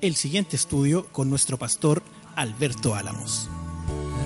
[0.00, 2.02] el siguiente estudio con nuestro pastor
[2.34, 3.48] Alberto Álamos.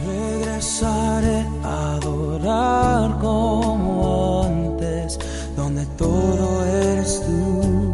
[0.07, 5.19] Regresaré a adorar como antes,
[5.57, 7.93] donde todo eres tú,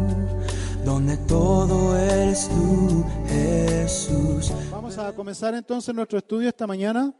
[0.85, 4.51] donde todo eres tú, Jesús.
[4.69, 7.11] Vamos a comenzar entonces nuestro estudio esta mañana.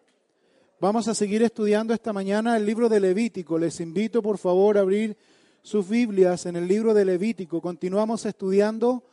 [0.79, 3.57] Vamos a seguir estudiando esta mañana el libro de Levítico.
[3.57, 5.17] Les invito por favor a abrir
[5.63, 7.61] sus Biblias en el libro de Levítico.
[7.61, 9.03] Continuamos estudiando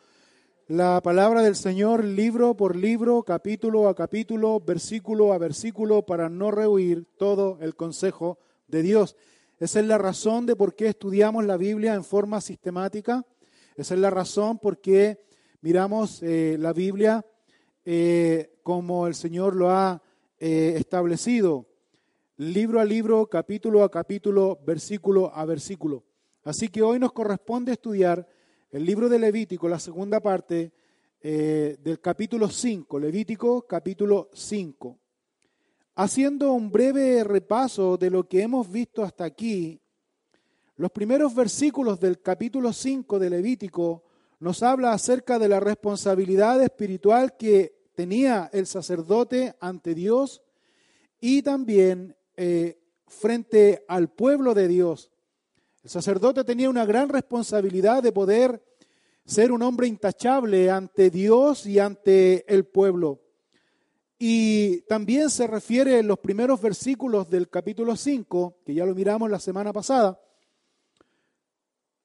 [0.69, 6.51] la palabra del Señor libro por libro, capítulo a capítulo, versículo a versículo, para no
[6.51, 9.17] rehuir todo el consejo de Dios.
[9.59, 13.25] Esa es la razón de por qué estudiamos la Biblia en forma sistemática.
[13.77, 15.19] Esa es la razón por qué
[15.63, 17.25] miramos eh, la Biblia
[17.87, 20.03] eh, como el Señor lo ha
[20.39, 21.67] eh, establecido,
[22.37, 26.05] libro a libro, capítulo a capítulo, versículo a versículo.
[26.45, 28.29] Así que hoy nos corresponde estudiar
[28.71, 30.73] el libro de Levítico, la segunda parte
[31.21, 34.99] eh, del capítulo 5, Levítico capítulo 5.
[35.95, 39.81] Haciendo un breve repaso de lo que hemos visto hasta aquí,
[40.77, 44.05] los primeros versículos del capítulo 5 de Levítico
[44.39, 50.43] nos habla acerca de la responsabilidad espiritual que tenía el sacerdote ante Dios
[51.21, 55.11] y también eh, frente al pueblo de Dios.
[55.83, 58.63] El sacerdote tenía una gran responsabilidad de poder
[59.25, 63.21] ser un hombre intachable ante Dios y ante el pueblo.
[64.19, 69.31] Y también se refiere en los primeros versículos del capítulo 5, que ya lo miramos
[69.31, 70.21] la semana pasada,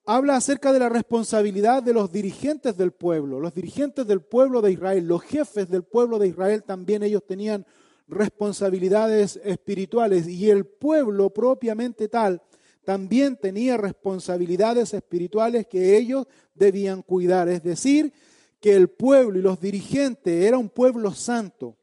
[0.06, 4.74] habla acerca de la responsabilidad de los dirigentes del pueblo, los dirigentes del pueblo de
[4.74, 7.66] Israel, los jefes del pueblo de Israel también ellos tenían
[8.08, 12.42] responsabilidades espirituales y el pueblo propiamente tal
[12.84, 17.48] también tenía responsabilidades espirituales que ellos debían cuidar.
[17.50, 18.14] Es decir,
[18.60, 21.78] que el pueblo y los dirigentes era un pueblo santo,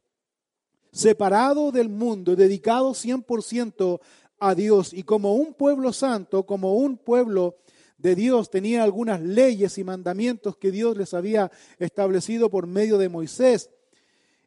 [0.91, 3.99] separado del mundo, dedicado 100%
[4.39, 4.93] a Dios.
[4.93, 7.57] Y como un pueblo santo, como un pueblo
[7.97, 13.09] de Dios, tenía algunas leyes y mandamientos que Dios les había establecido por medio de
[13.09, 13.69] Moisés.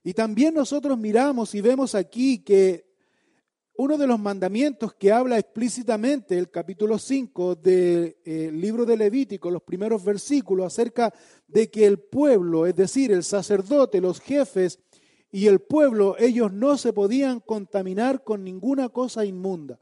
[0.02, 2.93] Y también nosotros miramos y vemos aquí que
[3.76, 9.50] uno de los mandamientos que habla explícitamente el capítulo 5 del eh, libro de Levítico,
[9.50, 11.12] los primeros versículos, acerca
[11.48, 14.78] de que el pueblo, es decir, el sacerdote, los jefes
[15.32, 19.80] y el pueblo, ellos no se podían contaminar con ninguna cosa inmunda,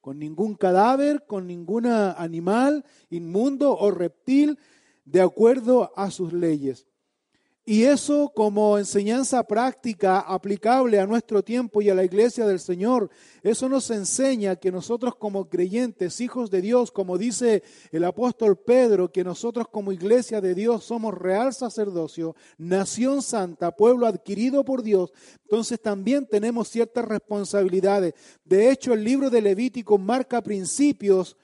[0.00, 4.58] con ningún cadáver, con ningún animal inmundo o reptil,
[5.04, 6.87] de acuerdo a sus leyes.
[7.70, 13.10] Y eso como enseñanza práctica aplicable a nuestro tiempo y a la iglesia del Señor,
[13.42, 17.62] eso nos enseña que nosotros como creyentes, hijos de Dios, como dice
[17.92, 24.06] el apóstol Pedro, que nosotros como iglesia de Dios somos real sacerdocio, nación santa, pueblo
[24.06, 25.12] adquirido por Dios,
[25.42, 28.14] entonces también tenemos ciertas responsabilidades.
[28.46, 31.36] De hecho, el libro de Levítico marca principios,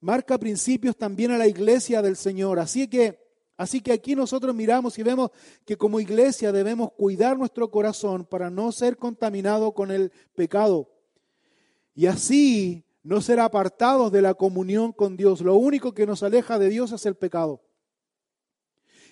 [0.00, 2.60] marca principios también a la iglesia del Señor.
[2.60, 3.21] Así que
[3.62, 5.30] Así que aquí nosotros miramos y vemos
[5.64, 10.90] que como iglesia debemos cuidar nuestro corazón para no ser contaminado con el pecado.
[11.94, 15.42] Y así no ser apartados de la comunión con Dios.
[15.42, 17.62] Lo único que nos aleja de Dios es el pecado.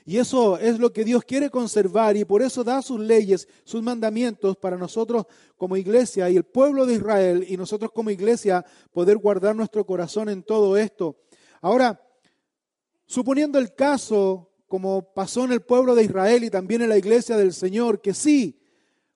[0.05, 3.85] Y eso es lo que Dios quiere conservar y por eso da sus leyes, sus
[3.85, 9.17] mandamientos para nosotros como iglesia y el pueblo de Israel y nosotros como iglesia poder
[9.19, 11.21] guardar nuestro corazón en todo esto.
[11.61, 12.01] Ahora,
[13.11, 17.37] Suponiendo el caso, como pasó en el pueblo de Israel y también en la iglesia
[17.37, 18.63] del Señor, que sí,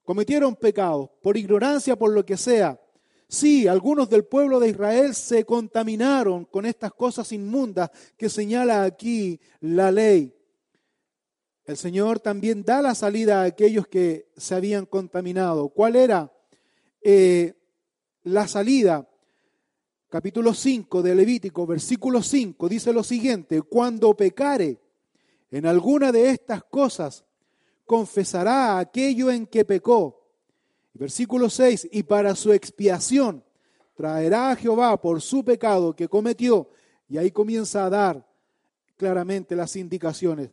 [0.02, 2.80] cometieron pecados, por ignorancia, por lo que sea.
[3.28, 9.38] Sí, algunos del pueblo de Israel se contaminaron con estas cosas inmundas que señala aquí
[9.60, 10.34] la ley.
[11.64, 15.68] El Señor también da la salida a aquellos que se habían contaminado.
[15.68, 16.32] ¿Cuál era
[17.00, 17.54] eh,
[18.24, 19.08] la salida?
[20.14, 24.78] Capítulo 5 de Levítico, versículo 5, dice lo siguiente, cuando pecare
[25.50, 27.24] en alguna de estas cosas,
[27.84, 30.24] confesará aquello en que pecó.
[30.92, 33.42] Versículo 6, y para su expiación
[33.96, 36.70] traerá a Jehová por su pecado que cometió,
[37.08, 38.24] y ahí comienza a dar
[38.96, 40.50] claramente las indicaciones.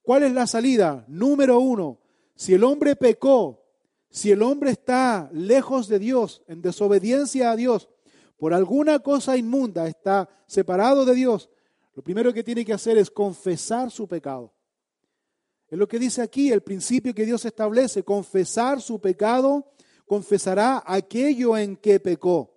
[0.00, 1.04] ¿Cuál es la salida?
[1.08, 1.98] Número uno,
[2.36, 3.66] si el hombre pecó,
[4.08, 7.90] si el hombre está lejos de Dios, en desobediencia a Dios,
[8.44, 11.48] por alguna cosa inmunda, está separado de Dios,
[11.94, 14.52] lo primero que tiene que hacer es confesar su pecado.
[15.66, 19.72] Es lo que dice aquí, el principio que Dios establece, confesar su pecado,
[20.04, 22.52] confesará aquello en que pecó.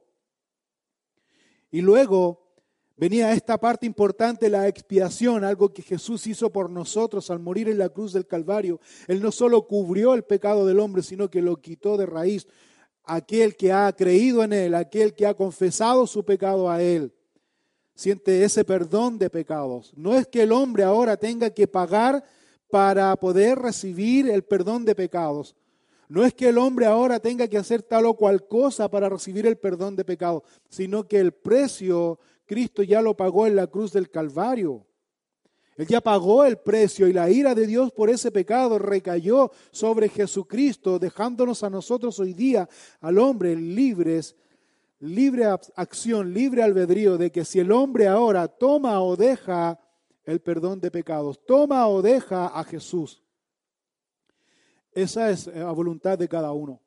[1.71, 2.51] Y luego
[2.97, 7.77] venía esta parte importante, la expiación, algo que Jesús hizo por nosotros al morir en
[7.77, 8.81] la cruz del Calvario.
[9.07, 12.45] Él no solo cubrió el pecado del hombre, sino que lo quitó de raíz.
[13.07, 17.13] Aquel que ha creído en Él, aquel que ha confesado su pecado a Él,
[17.95, 19.93] siente ese perdón de pecados.
[19.95, 22.23] No es que el hombre ahora tenga que pagar
[22.69, 25.55] para poder recibir el perdón de pecados.
[26.09, 29.45] No es que el hombre ahora tenga que hacer tal o cual cosa para recibir
[29.45, 33.91] el perdón de pecado, sino que el precio Cristo ya lo pagó en la cruz
[33.91, 34.86] del Calvario.
[35.77, 40.09] Él ya pagó el precio y la ira de Dios por ese pecado recayó sobre
[40.09, 42.67] Jesucristo, dejándonos a nosotros hoy día,
[42.99, 44.35] al hombre, libres,
[44.99, 49.79] libre acción, libre albedrío, de que si el hombre ahora toma o deja
[50.25, 53.21] el perdón de pecados, toma o deja a Jesús,
[54.91, 56.81] esa es la voluntad de cada uno.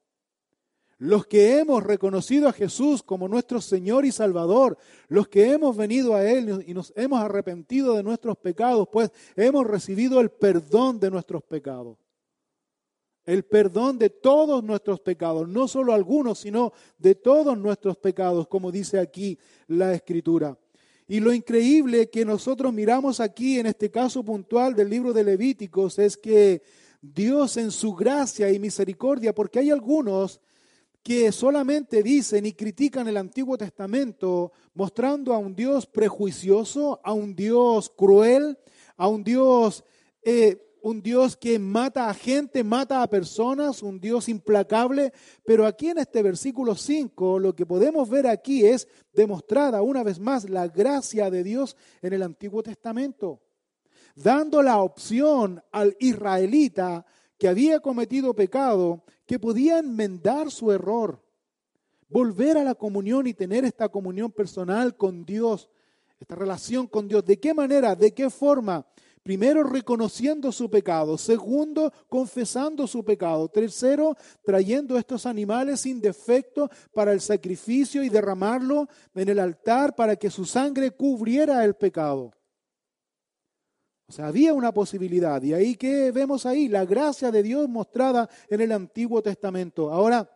[1.01, 4.77] Los que hemos reconocido a Jesús como nuestro Señor y Salvador,
[5.09, 9.67] los que hemos venido a Él y nos hemos arrepentido de nuestros pecados, pues hemos
[9.67, 11.97] recibido el perdón de nuestros pecados.
[13.25, 18.71] El perdón de todos nuestros pecados, no solo algunos, sino de todos nuestros pecados, como
[18.71, 19.39] dice aquí
[19.69, 20.59] la Escritura.
[21.09, 25.99] Y lo increíble que nosotros miramos aquí en este caso puntual del libro de Levíticos
[25.99, 26.63] es que
[27.01, 30.43] Dios en su gracia y misericordia, porque hay algunos
[31.03, 37.35] que solamente dicen y critican el Antiguo Testamento mostrando a un Dios prejuicioso, a un
[37.35, 38.59] Dios cruel,
[38.97, 39.85] a un Dios,
[40.23, 45.13] eh, un Dios que mata a gente, mata a personas, un Dios implacable.
[45.45, 50.19] Pero aquí en este versículo 5 lo que podemos ver aquí es demostrada una vez
[50.19, 53.41] más la gracia de Dios en el Antiguo Testamento
[54.17, 57.07] dando la opción al israelita
[57.41, 61.25] que había cometido pecado, que podía enmendar su error,
[62.11, 65.71] volver a la comunión y tener esta comunión personal con Dios,
[66.21, 67.25] esta relación con Dios.
[67.25, 67.97] ¿De qué manera?
[67.97, 68.87] ¿De qué forma?
[69.23, 71.17] Primero, reconociendo su pecado.
[71.17, 73.49] Segundo, confesando su pecado.
[73.49, 80.15] Tercero, trayendo estos animales sin defecto para el sacrificio y derramarlo en el altar para
[80.15, 82.33] que su sangre cubriera el pecado.
[84.11, 85.41] O sea, había una posibilidad.
[85.41, 89.93] Y ahí que vemos ahí la gracia de Dios mostrada en el Antiguo Testamento.
[89.93, 90.29] Ahora,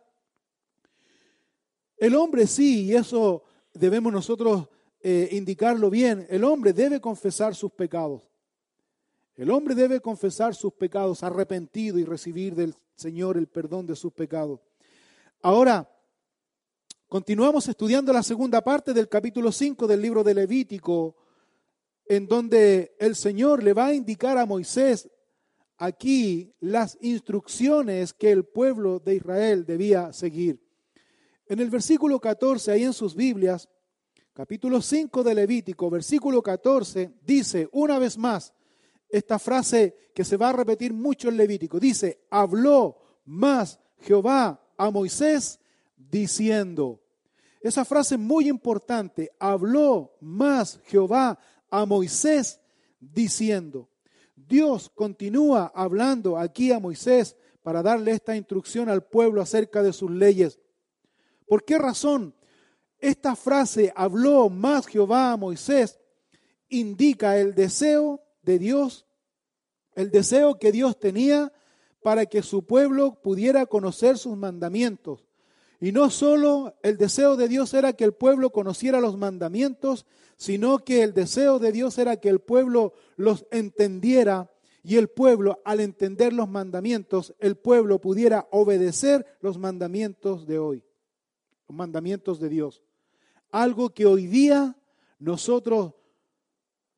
[1.97, 3.43] el hombre sí, y eso
[3.73, 4.69] debemos nosotros
[5.01, 8.21] eh, indicarlo bien, el hombre debe confesar sus pecados.
[9.35, 14.13] El hombre debe confesar sus pecados arrepentido y recibir del Señor el perdón de sus
[14.13, 14.61] pecados.
[15.41, 15.91] Ahora,
[17.09, 21.17] continuamos estudiando la segunda parte del capítulo 5 del libro de Levítico
[22.07, 25.09] en donde el Señor le va a indicar a Moisés
[25.77, 30.61] aquí las instrucciones que el pueblo de Israel debía seguir.
[31.47, 33.69] En el versículo 14, ahí en sus Biblias,
[34.33, 38.53] capítulo 5 de Levítico, versículo 14, dice una vez más
[39.09, 41.79] esta frase que se va a repetir mucho en Levítico.
[41.79, 45.59] Dice, habló más Jehová a Moisés
[45.97, 47.01] diciendo.
[47.61, 52.59] Esa frase muy importante, habló más Jehová a Moisés
[52.99, 53.89] diciendo,
[54.35, 60.11] Dios continúa hablando aquí a Moisés para darle esta instrucción al pueblo acerca de sus
[60.11, 60.59] leyes.
[61.47, 62.35] ¿Por qué razón?
[62.99, 65.99] Esta frase, habló más Jehová a Moisés,
[66.69, 69.05] indica el deseo de Dios,
[69.93, 71.51] el deseo que Dios tenía
[72.01, 75.25] para que su pueblo pudiera conocer sus mandamientos.
[75.79, 80.05] Y no solo el deseo de Dios era que el pueblo conociera los mandamientos,
[80.37, 84.49] sino que el deseo de Dios era que el pueblo los entendiera
[84.83, 90.83] y el pueblo, al entender los mandamientos, el pueblo pudiera obedecer los mandamientos de hoy,
[91.67, 92.83] los mandamientos de Dios.
[93.49, 94.77] Algo que hoy día
[95.17, 95.93] nosotros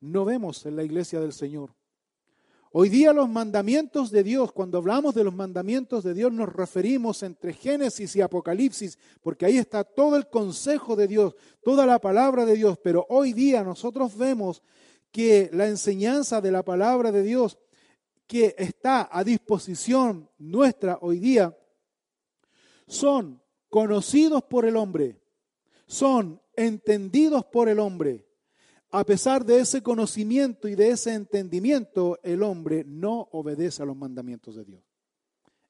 [0.00, 1.77] no vemos en la iglesia del Señor.
[2.70, 7.22] Hoy día los mandamientos de Dios, cuando hablamos de los mandamientos de Dios, nos referimos
[7.22, 12.44] entre Génesis y Apocalipsis, porque ahí está todo el consejo de Dios, toda la palabra
[12.44, 14.62] de Dios, pero hoy día nosotros vemos
[15.10, 17.58] que la enseñanza de la palabra de Dios
[18.26, 21.56] que está a disposición nuestra hoy día
[22.86, 25.18] son conocidos por el hombre,
[25.86, 28.27] son entendidos por el hombre,
[28.90, 33.96] a pesar de ese conocimiento y de ese entendimiento, el hombre no obedece a los
[33.96, 34.82] mandamientos de Dios.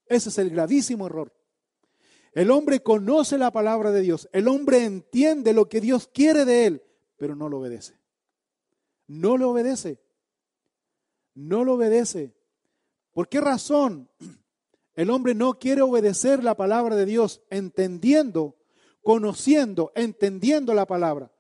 [0.07, 1.33] Ese es el gravísimo error.
[2.33, 6.67] El hombre conoce la palabra de Dios, el hombre entiende lo que Dios quiere de
[6.67, 6.83] él,
[7.17, 7.99] pero no lo obedece.
[9.09, 9.99] No le obedece.
[11.35, 12.35] No lo obedece.
[13.13, 14.09] ¿Por qué razón
[14.95, 18.57] el hombre no quiere obedecer la palabra de Dios entendiendo,
[19.03, 21.33] conociendo, entendiendo la palabra?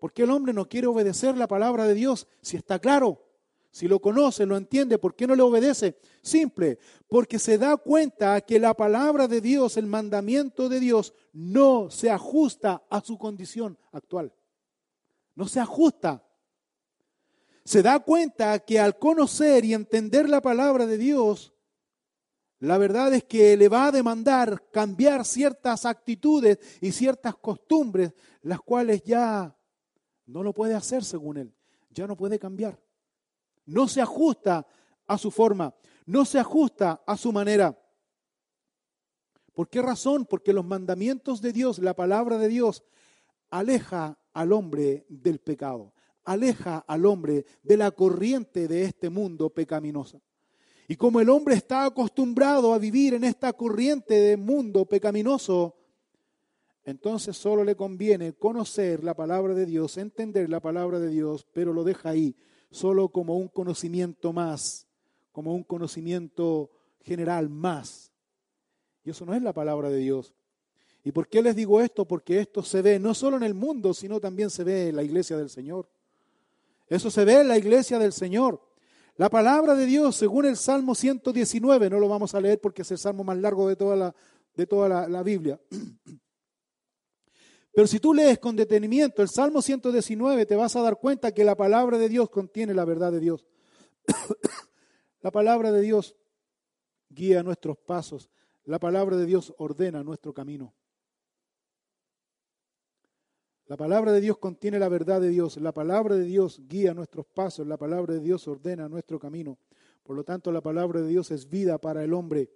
[0.00, 3.22] ¿Por qué el hombre no quiere obedecer la palabra de Dios si está claro?
[3.70, 5.98] Si lo conoce, lo entiende, ¿por qué no le obedece?
[6.22, 11.90] Simple, porque se da cuenta que la palabra de Dios, el mandamiento de Dios, no
[11.90, 14.32] se ajusta a su condición actual.
[15.36, 16.24] No se ajusta.
[17.64, 21.52] Se da cuenta que al conocer y entender la palabra de Dios,
[22.58, 28.60] la verdad es que le va a demandar cambiar ciertas actitudes y ciertas costumbres, las
[28.62, 29.56] cuales ya
[30.30, 31.54] no lo puede hacer según él,
[31.90, 32.78] ya no puede cambiar
[33.70, 34.66] no se ajusta
[35.06, 35.74] a su forma,
[36.06, 37.78] no se ajusta a su manera.
[39.54, 40.26] ¿Por qué razón?
[40.26, 42.84] Porque los mandamientos de Dios, la palabra de Dios,
[43.50, 45.92] aleja al hombre del pecado,
[46.24, 50.20] aleja al hombre de la corriente de este mundo pecaminosa.
[50.88, 55.76] Y como el hombre está acostumbrado a vivir en esta corriente de mundo pecaminoso,
[56.90, 61.72] entonces solo le conviene conocer la palabra de Dios, entender la palabra de Dios, pero
[61.72, 62.36] lo deja ahí,
[62.70, 64.86] solo como un conocimiento más,
[65.32, 66.70] como un conocimiento
[67.02, 68.12] general más.
[69.04, 70.34] Y eso no es la palabra de Dios.
[71.02, 72.06] ¿Y por qué les digo esto?
[72.06, 75.02] Porque esto se ve no solo en el mundo, sino también se ve en la
[75.02, 75.88] iglesia del Señor.
[76.88, 78.60] Eso se ve en la iglesia del Señor.
[79.16, 82.90] La palabra de Dios, según el Salmo 119, no lo vamos a leer porque es
[82.90, 84.14] el salmo más largo de toda la,
[84.56, 85.60] de toda la, la Biblia.
[87.72, 91.44] Pero si tú lees con detenimiento el Salmo 119, te vas a dar cuenta que
[91.44, 93.46] la palabra de Dios contiene la verdad de Dios.
[95.20, 96.16] la palabra de Dios
[97.08, 98.30] guía nuestros pasos.
[98.64, 100.74] La palabra de Dios ordena nuestro camino.
[103.66, 105.56] La palabra de Dios contiene la verdad de Dios.
[105.56, 107.66] La palabra de Dios guía nuestros pasos.
[107.68, 109.58] La palabra de Dios ordena nuestro camino.
[110.02, 112.50] Por lo tanto, la palabra de Dios es vida para el hombre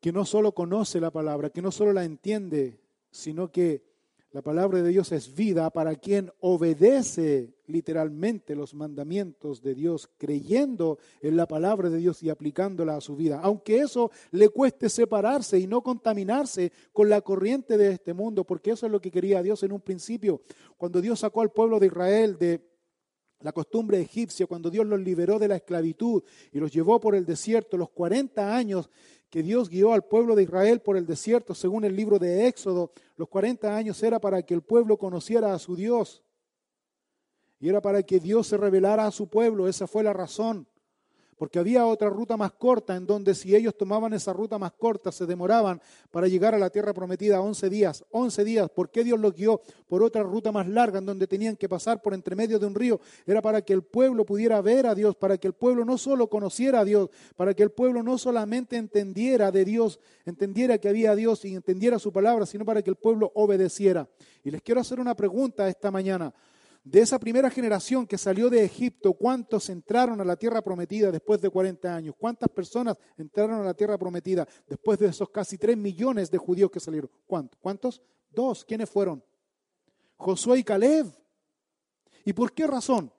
[0.00, 2.81] que no solo conoce la palabra, que no solo la entiende,
[3.12, 3.84] sino que
[4.32, 10.98] la palabra de Dios es vida para quien obedece literalmente los mandamientos de Dios, creyendo
[11.20, 13.40] en la palabra de Dios y aplicándola a su vida.
[13.42, 18.70] Aunque eso le cueste separarse y no contaminarse con la corriente de este mundo, porque
[18.70, 20.40] eso es lo que quería Dios en un principio.
[20.78, 22.71] Cuando Dios sacó al pueblo de Israel de
[23.42, 26.22] la costumbre egipcia, cuando Dios los liberó de la esclavitud
[26.52, 28.88] y los llevó por el desierto, los 40 años
[29.30, 32.92] que Dios guió al pueblo de Israel por el desierto, según el libro de Éxodo,
[33.16, 36.22] los 40 años era para que el pueblo conociera a su Dios.
[37.58, 39.68] Y era para que Dios se revelara a su pueblo.
[39.68, 40.66] Esa fue la razón
[41.42, 45.10] porque había otra ruta más corta en donde si ellos tomaban esa ruta más corta
[45.10, 45.82] se demoraban
[46.12, 48.04] para llegar a la tierra prometida 11 días.
[48.12, 51.56] 11 días, ¿por qué Dios los guió por otra ruta más larga en donde tenían
[51.56, 53.00] que pasar por entre medio de un río?
[53.26, 56.28] Era para que el pueblo pudiera ver a Dios, para que el pueblo no solo
[56.28, 61.16] conociera a Dios, para que el pueblo no solamente entendiera de Dios, entendiera que había
[61.16, 64.08] Dios y entendiera su palabra, sino para que el pueblo obedeciera.
[64.44, 66.32] Y les quiero hacer una pregunta esta mañana.
[66.84, 71.40] De esa primera generación que salió de Egipto, ¿cuántos entraron a la tierra prometida después
[71.40, 72.14] de 40 años?
[72.18, 76.72] ¿Cuántas personas entraron a la tierra prometida después de esos casi 3 millones de judíos
[76.72, 77.08] que salieron?
[77.24, 77.58] ¿Cuántos?
[77.60, 78.02] ¿Cuántos?
[78.30, 78.64] Dos.
[78.64, 79.22] ¿Quiénes fueron?
[80.16, 81.06] Josué y Caleb.
[82.24, 83.12] ¿Y por qué razón?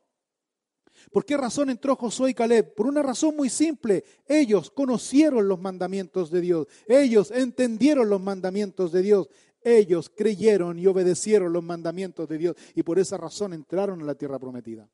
[1.12, 2.75] ¿Por qué razón entró Josué y Caleb?
[2.75, 4.03] Por una razón muy simple.
[4.27, 6.67] Ellos conocieron los mandamientos de Dios.
[6.88, 9.29] Ellos entendieron los mandamientos de Dios.
[9.63, 14.15] Ellos creyeron y obedecieron los mandamientos de Dios y por esa razón entraron a la
[14.15, 14.89] tierra prometida.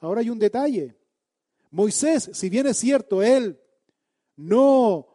[0.00, 0.96] Ahora hay un detalle.
[1.70, 3.60] Moisés, si bien es cierto, él
[4.36, 5.06] no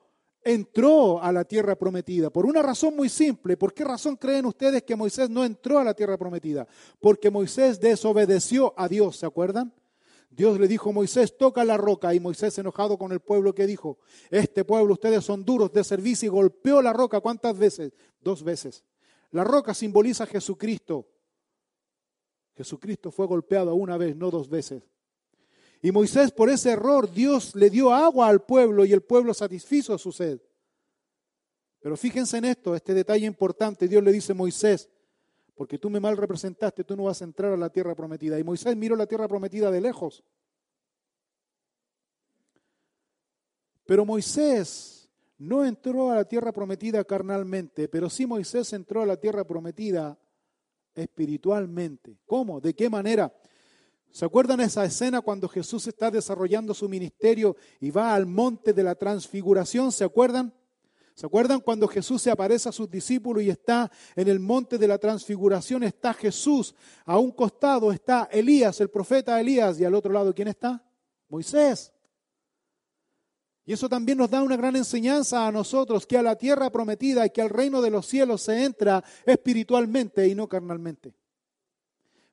[0.44, 3.58] entró a la tierra prometida por una razón muy simple.
[3.58, 6.68] ¿Por qué razón creen ustedes que Moisés no entró a la tierra prometida?
[7.00, 9.74] Porque Moisés desobedeció a Dios, ¿se acuerdan?
[10.36, 12.14] Dios le dijo a Moisés, toca la roca.
[12.14, 14.00] Y Moisés, enojado con el pueblo, que dijo?
[14.32, 17.22] Este pueblo, ustedes son duros de servicio y golpeó la roca.
[17.22, 17.94] ¿Cuántas veces?
[18.20, 18.84] Dos veces.
[19.32, 21.08] La roca simboliza a Jesucristo.
[22.56, 24.84] Jesucristo fue golpeado una vez, no dos veces.
[25.82, 29.98] Y Moisés, por ese error, Dios le dio agua al pueblo y el pueblo satisfizo
[29.98, 30.40] su sed.
[31.80, 33.88] Pero fíjense en esto, este detalle importante.
[33.88, 34.90] Dios le dice a Moisés,
[35.56, 38.40] porque tú me mal representaste, tú no vas a entrar a la tierra prometida.
[38.40, 40.24] Y Moisés miró la tierra prometida de lejos.
[43.86, 49.18] Pero Moisés no entró a la tierra prometida carnalmente, pero sí Moisés entró a la
[49.18, 50.18] tierra prometida
[50.96, 52.18] espiritualmente.
[52.26, 52.62] ¿Cómo?
[52.62, 53.34] ¿De qué manera?
[54.10, 58.84] ¿Se acuerdan esa escena cuando Jesús está desarrollando su ministerio y va al monte de
[58.84, 59.92] la transfiguración?
[59.92, 60.54] ¿Se acuerdan?
[61.14, 64.88] ¿Se acuerdan cuando Jesús se aparece a sus discípulos y está en el monte de
[64.88, 65.84] la transfiguración?
[65.84, 66.74] Está Jesús,
[67.06, 70.84] a un costado está Elías, el profeta Elías, y al otro lado, ¿quién está?
[71.30, 71.94] Moisés.
[73.66, 77.26] Y eso también nos da una gran enseñanza a nosotros, que a la tierra prometida
[77.26, 81.14] y que al reino de los cielos se entra espiritualmente y no carnalmente.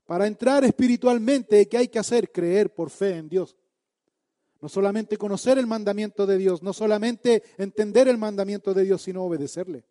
[0.06, 2.32] Para entrar espiritualmente, ¿qué hay que hacer?
[2.32, 3.54] Creer por fe en Dios.
[4.60, 9.24] No solamente conocer el mandamiento de Dios, no solamente entender el mandamiento de Dios, sino
[9.24, 9.84] obedecerle.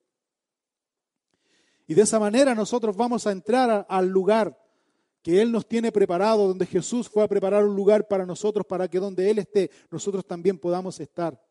[1.88, 4.56] Y de esa manera nosotros vamos a entrar al lugar
[5.24, 8.88] que Él nos tiene preparado, donde Jesús fue a preparar un lugar para nosotros, para
[8.88, 11.42] que donde Él esté, nosotros también podamos estar.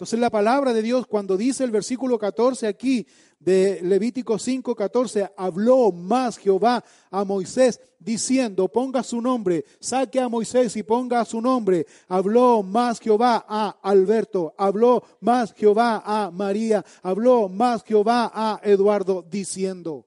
[0.00, 3.06] Entonces la palabra de Dios cuando dice el versículo 14 aquí
[3.38, 10.30] de Levítico 5, 14, habló más Jehová a Moisés diciendo, ponga su nombre, saque a
[10.30, 11.86] Moisés y ponga su nombre.
[12.08, 19.22] Habló más Jehová a Alberto, habló más Jehová a María, habló más Jehová a Eduardo
[19.30, 20.06] diciendo.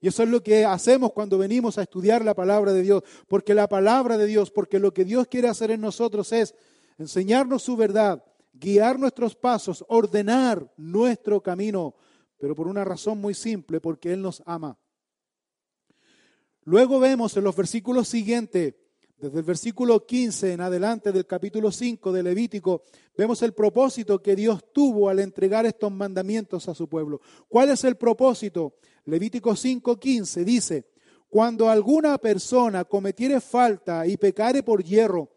[0.00, 3.54] Y eso es lo que hacemos cuando venimos a estudiar la palabra de Dios, porque
[3.54, 6.54] la palabra de Dios, porque lo que Dios quiere hacer en nosotros es
[7.00, 11.94] enseñarnos su verdad, guiar nuestros pasos, ordenar nuestro camino,
[12.38, 14.78] pero por una razón muy simple, porque Él nos ama.
[16.64, 18.74] Luego vemos en los versículos siguientes,
[19.16, 22.82] desde el versículo 15 en adelante del capítulo 5 de Levítico,
[23.16, 27.20] vemos el propósito que Dios tuvo al entregar estos mandamientos a su pueblo.
[27.48, 28.76] ¿Cuál es el propósito?
[29.04, 30.86] Levítico 5:15 dice,
[31.28, 35.30] cuando alguna persona cometiere falta y pecare por hierro,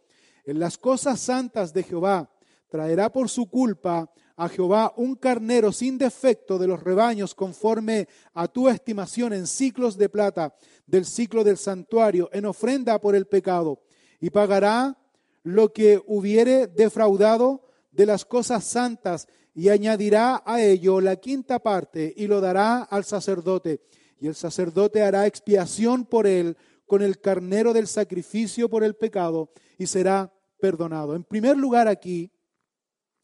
[0.46, 2.30] en las cosas santas de Jehová,
[2.70, 8.48] traerá por su culpa a Jehová un carnero sin defecto de los rebaños conforme a
[8.48, 10.56] tu estimación en ciclos de plata
[10.88, 13.84] del ciclo del santuario en ofrenda por el pecado
[14.20, 14.98] y pagará
[15.44, 22.12] lo que hubiere defraudado de las cosas santas y añadirá a ello la quinta parte
[22.18, 23.82] y lo dará al sacerdote
[24.20, 29.52] y el sacerdote hará expiación por él con el carnero del sacrificio por el pecado
[29.78, 30.33] y será
[30.64, 31.14] perdonado.
[31.14, 32.32] En primer lugar aquí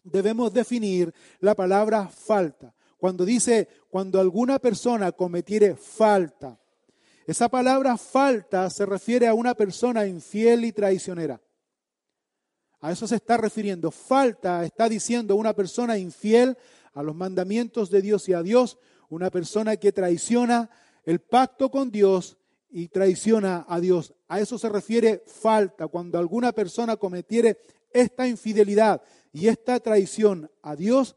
[0.03, 2.75] debemos definir la palabra falta.
[2.97, 6.59] Cuando dice, cuando alguna persona cometiere falta,
[7.25, 11.39] esa palabra falta se refiere a una persona infiel y traicionera.
[12.81, 13.89] A eso se está refiriendo.
[13.89, 16.57] Falta está diciendo una persona infiel
[16.93, 20.69] a los mandamientos de Dios y a Dios, una persona que traiciona
[21.05, 22.35] el pacto con Dios
[22.69, 24.13] y traiciona a Dios.
[24.27, 27.57] A eso se refiere falta, cuando alguna persona cometiere
[27.91, 29.01] esta infidelidad
[29.31, 31.15] y esta traición a Dios,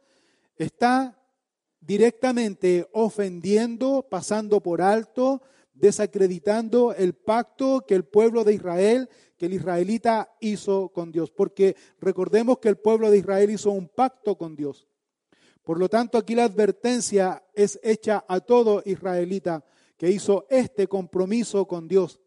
[0.56, 1.18] está
[1.80, 5.42] directamente ofendiendo, pasando por alto,
[5.74, 11.30] desacreditando el pacto que el pueblo de Israel, que el israelita hizo con Dios.
[11.30, 14.86] Porque recordemos que el pueblo de Israel hizo un pacto con Dios.
[15.62, 19.64] Por lo tanto, aquí la advertencia es hecha a todo israelita
[20.02, 22.20] que hizo este compromiso con Dios.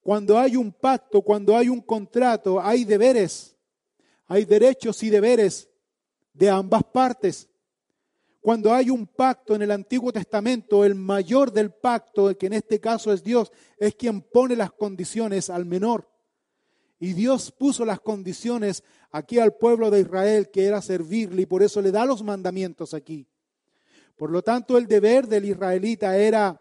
[0.00, 3.54] Cuando hay un pacto, cuando hay un contrato, hay deberes,
[4.24, 5.68] hay derechos y deberes
[6.32, 7.50] de ambas partes.
[8.40, 12.80] Cuando hay un pacto en el Antiguo Testamento, el mayor del pacto, que en este
[12.80, 16.10] caso es Dios, es quien pone las condiciones al menor.
[16.98, 21.62] Y Dios puso las condiciones aquí al pueblo de Israel, que era servirle, y por
[21.62, 23.28] eso le da los mandamientos aquí.
[24.16, 26.60] Por lo tanto, el deber del israelita era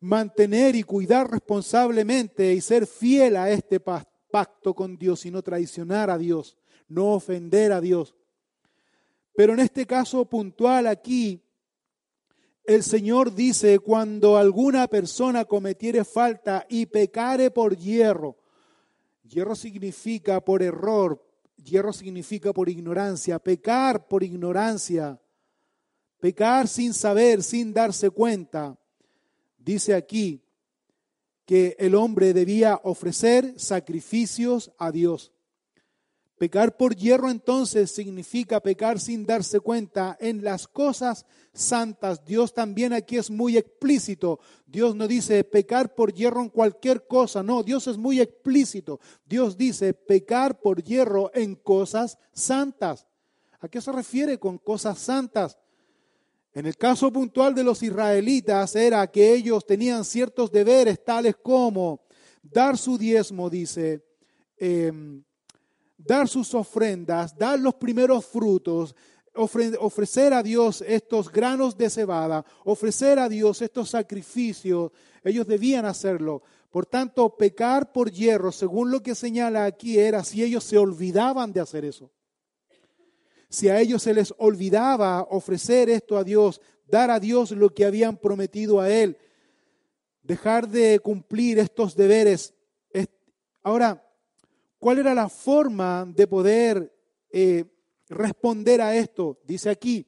[0.00, 6.10] mantener y cuidar responsablemente y ser fiel a este pacto con Dios y no traicionar
[6.10, 6.56] a Dios,
[6.88, 8.14] no ofender a Dios.
[9.34, 11.42] Pero en este caso puntual aquí,
[12.64, 18.36] el Señor dice, cuando alguna persona cometiere falta y pecare por hierro,
[19.24, 21.24] hierro significa por error,
[21.56, 25.20] hierro significa por ignorancia, pecar por ignorancia,
[26.20, 28.78] Pecar sin saber, sin darse cuenta.
[29.58, 30.42] Dice aquí
[31.44, 35.32] que el hombre debía ofrecer sacrificios a Dios.
[36.40, 42.24] Pecar por hierro entonces significa pecar sin darse cuenta en las cosas santas.
[42.24, 44.40] Dios también aquí es muy explícito.
[44.66, 49.00] Dios no dice pecar por hierro en cualquier cosa, no, Dios es muy explícito.
[49.26, 53.06] Dios dice pecar por hierro en cosas santas.
[53.58, 55.58] ¿A qué se refiere con cosas santas?
[56.52, 62.00] En el caso puntual de los israelitas era que ellos tenían ciertos deberes tales como
[62.42, 64.04] dar su diezmo, dice,
[64.56, 65.22] em,
[65.96, 68.96] dar sus ofrendas, dar los primeros frutos,
[69.34, 74.90] ofrecer a Dios estos granos de cebada, ofrecer a Dios estos sacrificios,
[75.22, 76.42] ellos debían hacerlo.
[76.70, 81.52] Por tanto, pecar por hierro, según lo que señala aquí, era si ellos se olvidaban
[81.52, 82.10] de hacer eso.
[83.50, 87.84] Si a ellos se les olvidaba ofrecer esto a Dios, dar a Dios lo que
[87.84, 89.18] habían prometido a Él,
[90.22, 92.54] dejar de cumplir estos deberes.
[93.62, 94.02] Ahora,
[94.78, 96.96] ¿cuál era la forma de poder
[97.30, 97.64] eh,
[98.08, 99.40] responder a esto?
[99.44, 100.06] Dice aquí,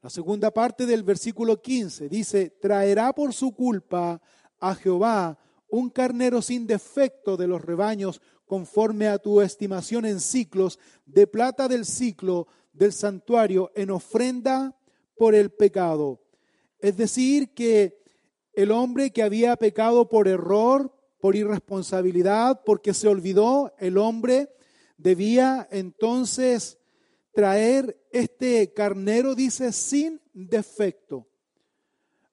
[0.00, 4.20] la segunda parte del versículo 15, dice, traerá por su culpa
[4.58, 10.80] a Jehová un carnero sin defecto de los rebaños, conforme a tu estimación en ciclos,
[11.06, 14.76] de plata del ciclo del santuario, en ofrenda
[15.16, 16.20] por el pecado.
[16.80, 18.02] Es decir, que
[18.52, 24.48] el hombre que había pecado por error, por irresponsabilidad, porque se olvidó, el hombre
[24.96, 26.78] debía entonces
[27.32, 31.28] traer este carnero, dice, sin defecto.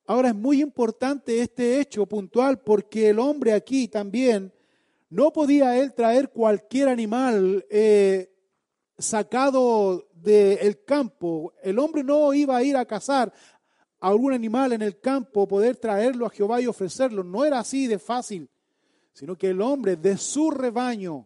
[0.07, 4.53] Ahora es muy importante este hecho puntual porque el hombre aquí también
[5.15, 8.35] no podía él traer cualquier animal eh,
[8.97, 11.53] sacado del campo.
[11.63, 13.31] El hombre no iba a ir a cazar
[14.01, 17.23] algún animal en el campo, poder traerlo a Jehová y ofrecerlo.
[17.23, 18.49] No era así de fácil,
[19.13, 21.25] sino que el hombre de su rebaño,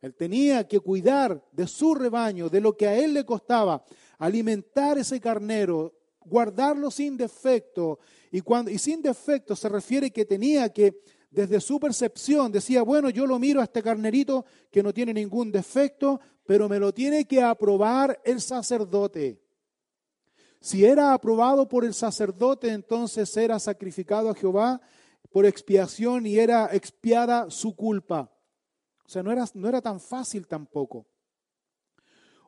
[0.00, 3.84] él tenía que cuidar de su rebaño, de lo que a él le costaba
[4.18, 7.98] alimentar ese carnero, guardarlo sin defecto.
[8.30, 13.08] Y, cuando, y sin defecto se refiere que tenía que, desde su percepción, decía, bueno,
[13.08, 17.24] yo lo miro a este carnerito que no tiene ningún defecto, pero me lo tiene
[17.24, 19.40] que aprobar el sacerdote.
[20.60, 24.80] Si era aprobado por el sacerdote, entonces era sacrificado a Jehová
[25.30, 28.30] por expiación y era expiada su culpa.
[29.04, 31.06] O sea, no era, no era tan fácil tampoco.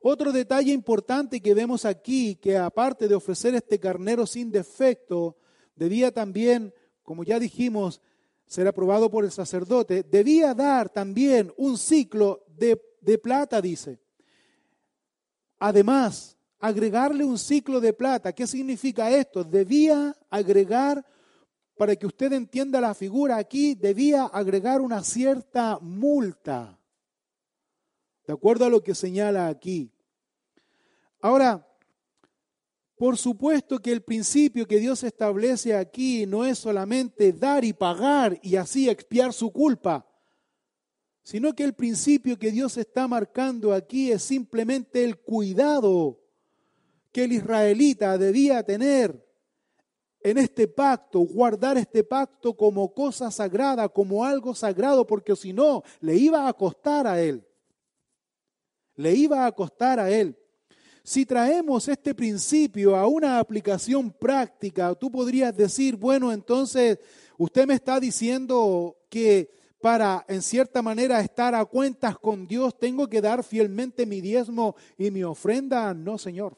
[0.02, 5.36] Otro detalle importante que vemos aquí, que aparte de ofrecer este carnero sin defecto,
[5.76, 8.00] debía también, como ya dijimos,
[8.46, 14.00] ser aprobado por el sacerdote, debía dar también un ciclo de, de plata, dice.
[15.58, 18.32] Además, agregarle un ciclo de plata.
[18.32, 19.42] ¿Qué significa esto?
[19.42, 21.04] Debía agregar,
[21.76, 26.78] para que usted entienda la figura aquí, debía agregar una cierta multa.
[28.26, 29.92] De acuerdo a lo que señala aquí.
[31.20, 31.66] Ahora,
[33.02, 38.38] por supuesto que el principio que Dios establece aquí no es solamente dar y pagar
[38.44, 40.06] y así expiar su culpa,
[41.24, 46.20] sino que el principio que Dios está marcando aquí es simplemente el cuidado
[47.10, 49.28] que el israelita debía tener
[50.20, 55.82] en este pacto, guardar este pacto como cosa sagrada, como algo sagrado, porque si no,
[55.98, 57.44] le iba a costar a él.
[58.94, 60.38] Le iba a costar a él.
[61.04, 66.98] Si traemos este principio a una aplicación práctica, tú podrías decir, bueno, entonces
[67.36, 73.08] usted me está diciendo que para, en cierta manera, estar a cuentas con Dios, tengo
[73.08, 75.92] que dar fielmente mi diezmo y mi ofrenda.
[75.92, 76.56] No, Señor.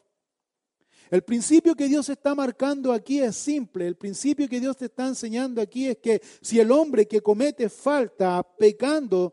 [1.11, 3.87] El principio que Dios está marcando aquí es simple.
[3.87, 7.71] El principio que Dios te está enseñando aquí es que si el hombre que comete
[7.71, 9.33] falta, pecando,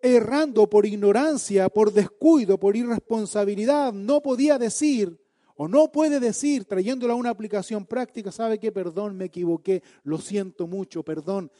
[0.00, 5.18] errando por ignorancia, por descuido, por irresponsabilidad, no podía decir
[5.58, 10.18] o no puede decir, trayéndolo a una aplicación práctica, sabe que perdón, me equivoqué, lo
[10.18, 11.50] siento mucho, perdón.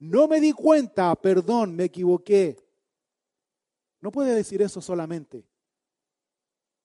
[0.00, 2.56] No me di cuenta, perdón, me equivoqué.
[4.00, 5.46] No puede decir eso solamente.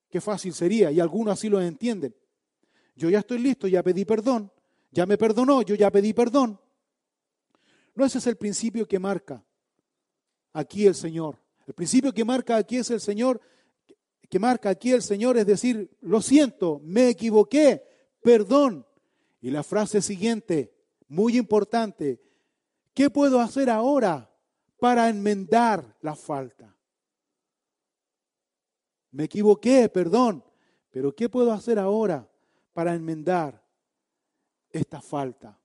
[0.10, 2.16] Qué fácil sería, y algunos así lo entienden.
[2.96, 4.52] Yo ya estoy listo, ya pedí perdón,
[4.92, 6.60] ya me perdonó, yo ya pedí perdón.
[7.96, 9.44] No ese es el principio que marca
[10.54, 11.38] aquí el Señor.
[11.68, 13.42] El principio que marca aquí es el Señor,
[14.30, 17.84] que marca aquí el Señor es decir, lo siento, me equivoqué,
[18.22, 18.86] perdón.
[19.42, 20.74] Y la frase siguiente,
[21.08, 22.22] muy importante,
[22.94, 24.30] ¿qué puedo hacer ahora
[24.80, 26.76] para enmendar la falta?
[29.12, 30.44] Me equivoqué, perdón,
[30.92, 32.30] pero ¿qué puedo hacer ahora
[32.74, 33.64] para enmendar
[34.72, 35.59] esta falta?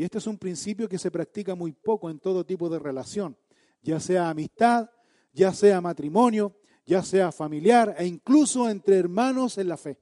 [0.00, 3.36] Y este es un principio que se practica muy poco en todo tipo de relación,
[3.82, 4.88] ya sea amistad,
[5.30, 10.00] ya sea matrimonio, ya sea familiar e incluso entre hermanos en la fe.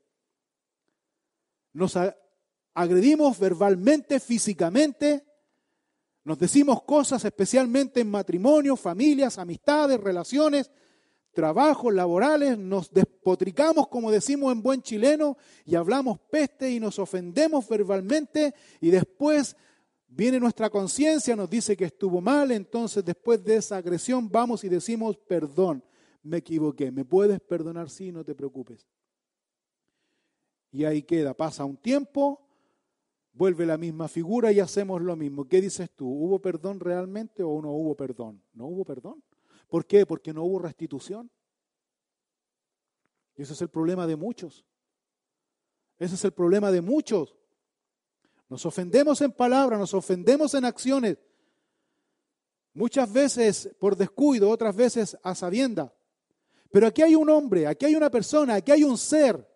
[1.72, 1.98] Nos
[2.74, 5.26] agredimos verbalmente, físicamente,
[6.22, 10.70] nos decimos cosas especialmente en matrimonio, familias, amistades, relaciones,
[11.32, 17.68] trabajos laborales, nos despotricamos, como decimos en buen chileno, y hablamos peste y nos ofendemos
[17.68, 19.56] verbalmente y después
[20.09, 24.68] Viene nuestra conciencia, nos dice que estuvo mal, entonces después de esa agresión vamos y
[24.68, 25.85] decimos perdón.
[26.23, 26.90] me equivoqué.
[26.90, 27.90] ¿Me puedes perdonar?
[27.90, 28.88] Sí, no te preocupes.
[30.73, 32.47] Y ahí queda, pasa un tiempo,
[33.33, 35.47] vuelve la misma figura y hacemos lo mismo.
[35.47, 36.09] ¿Qué dices tú?
[36.09, 38.42] ¿Hubo perdón realmente o no hubo perdón?
[38.53, 39.23] No hubo perdón.
[39.68, 40.05] ¿Por qué?
[40.05, 41.31] Porque no hubo restitución.
[43.37, 44.64] Y ese es el problema de muchos.
[45.99, 47.38] Ese es el problema de muchos.
[48.48, 51.18] Nos ofendemos en palabras, nos ofendemos en acciones.
[52.72, 55.92] Muchas veces por descuido, otras veces a sabienda.
[56.70, 59.46] Pero aquí hay un hombre, aquí hay una persona, aquí hay un ser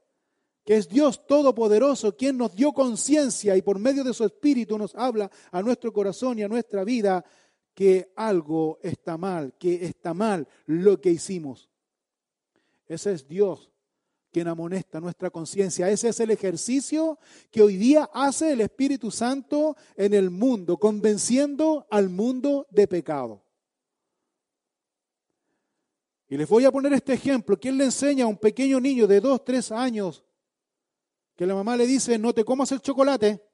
[0.64, 4.94] que es Dios Todopoderoso, quien nos dio conciencia y por medio de su Espíritu nos
[4.94, 7.24] habla a nuestro corazón y a nuestra vida
[7.74, 11.68] que algo está mal, que está mal lo que hicimos.
[12.86, 13.71] Ese es Dios
[14.32, 15.90] quien amonesta nuestra conciencia.
[15.90, 17.18] Ese es el ejercicio
[17.50, 23.44] que hoy día hace el Espíritu Santo en el mundo, convenciendo al mundo de pecado.
[26.28, 27.60] Y les voy a poner este ejemplo.
[27.60, 30.24] ¿Quién le enseña a un pequeño niño de dos, tres años
[31.36, 33.44] que la mamá le dice, no te comas el chocolate?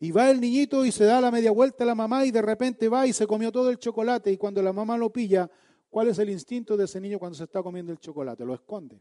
[0.00, 2.42] Y va el niñito y se da la media vuelta a la mamá y de
[2.42, 5.50] repente va y se comió todo el chocolate y cuando la mamá lo pilla,
[5.88, 8.44] ¿cuál es el instinto de ese niño cuando se está comiendo el chocolate?
[8.44, 9.00] Lo esconde.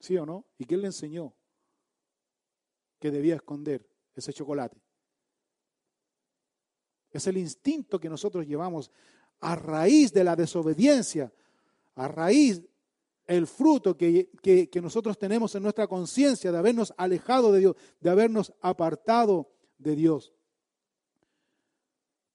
[0.00, 0.46] ¿Sí o no?
[0.58, 1.34] ¿Y quién le enseñó
[2.98, 4.80] que debía esconder ese chocolate?
[7.10, 8.90] Es el instinto que nosotros llevamos
[9.40, 11.32] a raíz de la desobediencia,
[11.94, 12.62] a raíz
[13.26, 18.10] el fruto que, que nosotros tenemos en nuestra conciencia de habernos alejado de Dios, de
[18.10, 20.32] habernos apartado de Dios.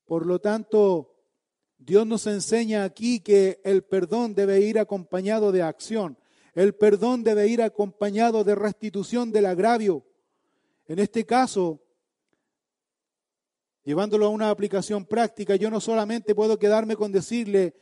[0.05, 1.15] Por lo tanto,
[1.77, 6.17] Dios nos enseña aquí que el perdón debe ir acompañado de acción.
[6.55, 10.05] El perdón debe ir acompañado de restitución del agravio.
[10.87, 11.81] En este caso,
[13.83, 17.75] llevándolo a una aplicación práctica, yo no solamente puedo quedarme con decirle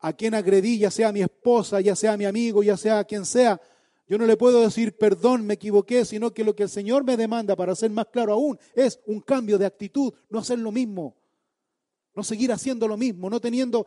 [0.00, 3.58] a quien agredí, ya sea mi esposa, ya sea mi amigo, ya sea quien sea,
[4.06, 7.16] yo no le puedo decir perdón, me equivoqué, sino que lo que el Señor me
[7.16, 11.16] demanda, para ser más claro aún, es un cambio de actitud, no hacer lo mismo,
[12.14, 13.86] no seguir haciendo lo mismo, no teniendo,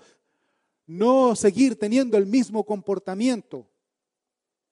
[0.87, 3.67] no seguir teniendo el mismo comportamiento.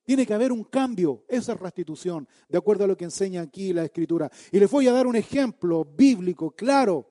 [0.03, 3.71] Tiene que haber un cambio, esa es restitución, de acuerdo a lo que enseña aquí
[3.71, 4.29] la Escritura.
[4.51, 7.07] Y les voy a dar un ejemplo bíblico claro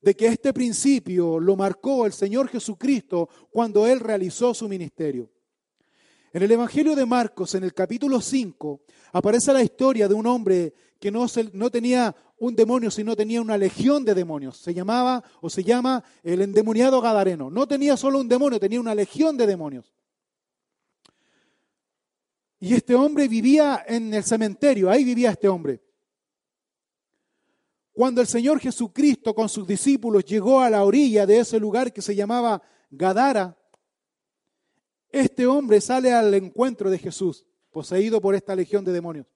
[0.00, 5.30] de que este principio lo marcó el Señor Jesucristo cuando Él realizó su ministerio.
[6.32, 8.80] En el Evangelio de Marcos, en el capítulo 5,
[9.12, 11.28] aparece la historia de un hombre que no,
[11.70, 14.56] tenía un demonio, sino tenía una legión de demonios.
[14.56, 17.50] Se llamaba o se llama el endemoniado Gadareno.
[17.50, 19.91] No tenía solo un demonio, tenía una legión de demonios.
[22.62, 25.82] Y este hombre vivía en el cementerio, ahí vivía este hombre.
[27.92, 32.00] Cuando el Señor Jesucristo con sus discípulos llegó a la orilla de ese lugar que
[32.00, 33.58] se llamaba Gadara,
[35.10, 39.26] este hombre sale al encuentro de Jesús, poseído por esta legión de demonios.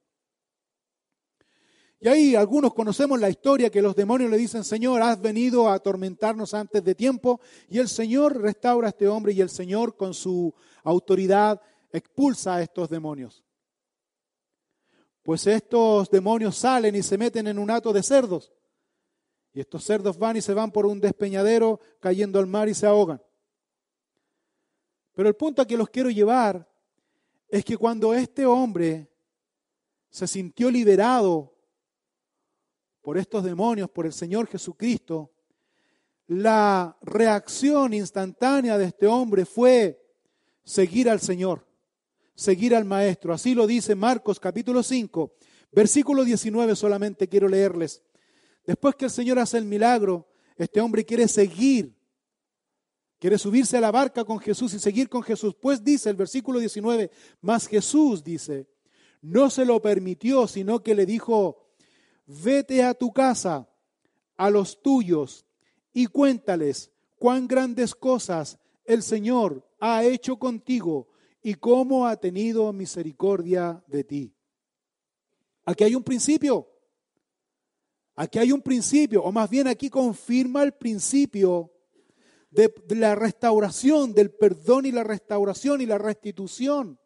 [1.99, 5.75] Y ahí algunos conocemos la historia que los demonios le dicen, Señor, has venido a
[5.75, 7.41] atormentarnos antes de tiempo.
[7.69, 11.61] Y el Señor restaura a este hombre y el Señor con su autoridad
[11.93, 13.45] expulsa a estos demonios.
[15.23, 18.53] Pues estos demonios salen y se meten en un hato de cerdos.
[19.53, 22.87] Y estos cerdos van y se van por un despeñadero cayendo al mar y se
[22.87, 23.21] ahogan.
[25.15, 26.71] Pero el punto a que los quiero llevar
[27.49, 29.11] es que cuando este hombre
[30.11, 31.55] se sintió liberado
[33.03, 35.33] por estos demonios, por el Señor Jesucristo,
[36.29, 40.05] la reacción instantánea de este hombre fue
[40.63, 41.66] seguir al Señor
[42.37, 43.35] seguir al Maestro.
[43.35, 45.33] Así lo dice Marcos capítulo 5,
[45.73, 48.03] versículo 19 solamente quiero leerles.
[48.65, 51.97] Después que el Señor hace el milagro, este hombre quiere seguir,
[53.19, 55.55] quiere subirse a la barca con Jesús y seguir con Jesús.
[55.61, 58.69] Pues dice el versículo 19, más Jesús dice,
[59.23, 61.73] no se lo permitió, sino que le dijo,
[62.27, 63.69] vete a tu casa,
[64.37, 65.47] a los tuyos,
[65.93, 71.09] y cuéntales cuán grandes cosas el Señor ha hecho contigo
[71.47, 74.35] y cómo ha tenido misericordia de ti.
[75.65, 76.69] Aquí hay un principio.
[78.17, 81.71] Aquí hay un principio, o más bien aquí confirma el principio
[82.51, 86.99] de, la restauración, del perdón y la restauración y la restitución.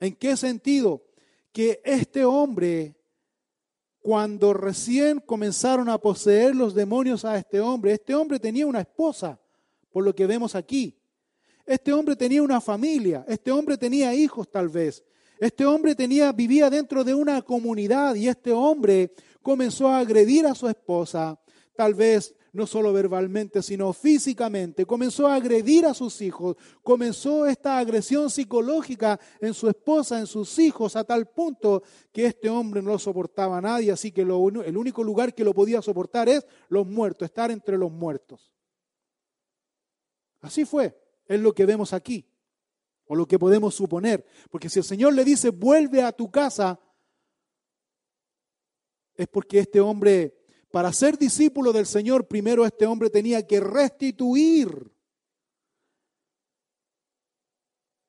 [0.00, 1.04] ¿En qué sentido?
[1.52, 2.96] Que este hombre,
[4.00, 9.40] cuando recién comenzaron a poseer los demonios a este hombre, este hombre tenía una esposa,
[9.92, 10.98] por lo que vemos aquí.
[11.64, 15.04] Este hombre tenía una familia, este hombre tenía hijos tal vez.
[15.38, 20.54] Este hombre tenía, vivía dentro de una comunidad y este hombre comenzó a agredir a
[20.54, 21.40] su esposa,
[21.74, 24.84] tal vez no solo verbalmente, sino físicamente.
[24.84, 30.58] Comenzó a agredir a sus hijos, comenzó esta agresión psicológica en su esposa, en sus
[30.58, 34.30] hijos, a tal punto que este hombre no lo soportaba a nadie, así que el
[34.76, 38.52] único lugar que lo podía soportar es los muertos, estar entre los muertos.
[40.40, 40.94] Así fue,
[41.26, 42.26] es lo que vemos aquí,
[43.06, 46.80] o lo que podemos suponer, porque si el Señor le dice, vuelve a tu casa,
[49.14, 54.90] es porque este hombre para ser discípulo del Señor, primero este hombre tenía que restituir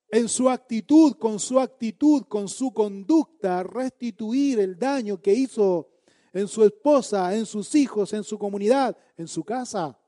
[0.07, 5.89] en su actitud, con su actitud, con su conducta, restituir el daño que hizo
[6.31, 9.99] en su esposa, en sus hijos, en su comunidad, en su casa.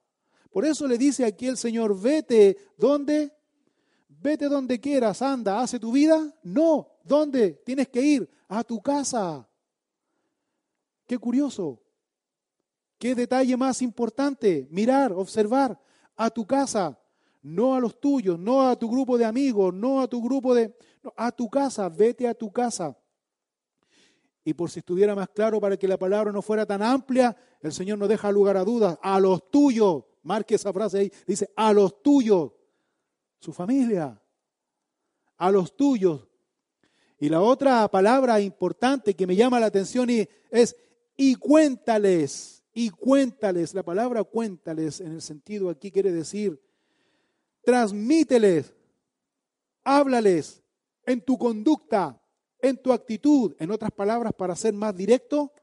[0.55, 3.29] Por eso le dice aquí el Señor, vete, ¿dónde?
[4.07, 6.33] Vete donde quieras, anda, hace tu vida.
[6.43, 7.61] No, ¿dónde?
[7.65, 9.45] Tienes que ir a tu casa.
[11.05, 11.81] Qué curioso.
[12.97, 14.65] ¿Qué detalle más importante?
[14.71, 15.77] Mirar, observar
[16.15, 16.97] a tu casa,
[17.41, 20.73] no a los tuyos, no a tu grupo de amigos, no a tu grupo de...
[21.17, 22.97] a tu casa, vete a tu casa.
[24.45, 27.73] Y por si estuviera más claro, para que la palabra no fuera tan amplia, el
[27.73, 28.97] Señor no deja lugar a dudas.
[29.01, 32.51] A los tuyos, marque esa frase ahí, dice, a los tuyos,
[33.39, 34.19] su familia,
[35.37, 36.27] a los tuyos.
[37.19, 40.75] Y la otra palabra importante que me llama la atención es,
[41.15, 46.59] y cuéntales y cuéntales, la palabra cuéntales en el sentido aquí quiere decir,
[47.63, 48.73] transmíteles,
[49.83, 50.61] háblales
[51.05, 52.21] en tu conducta,
[52.59, 55.53] en tu actitud, en otras palabras, para ser más directo,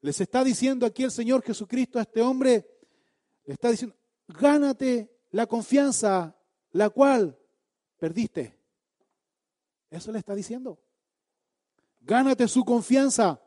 [0.00, 2.73] les está diciendo aquí el Señor Jesucristo a este hombre,
[3.44, 3.96] le está diciendo,
[4.28, 6.36] gánate la confianza,
[6.72, 7.38] la cual
[7.98, 8.58] perdiste.
[9.90, 10.78] Eso le está diciendo.
[12.00, 13.40] Gánate su confianza.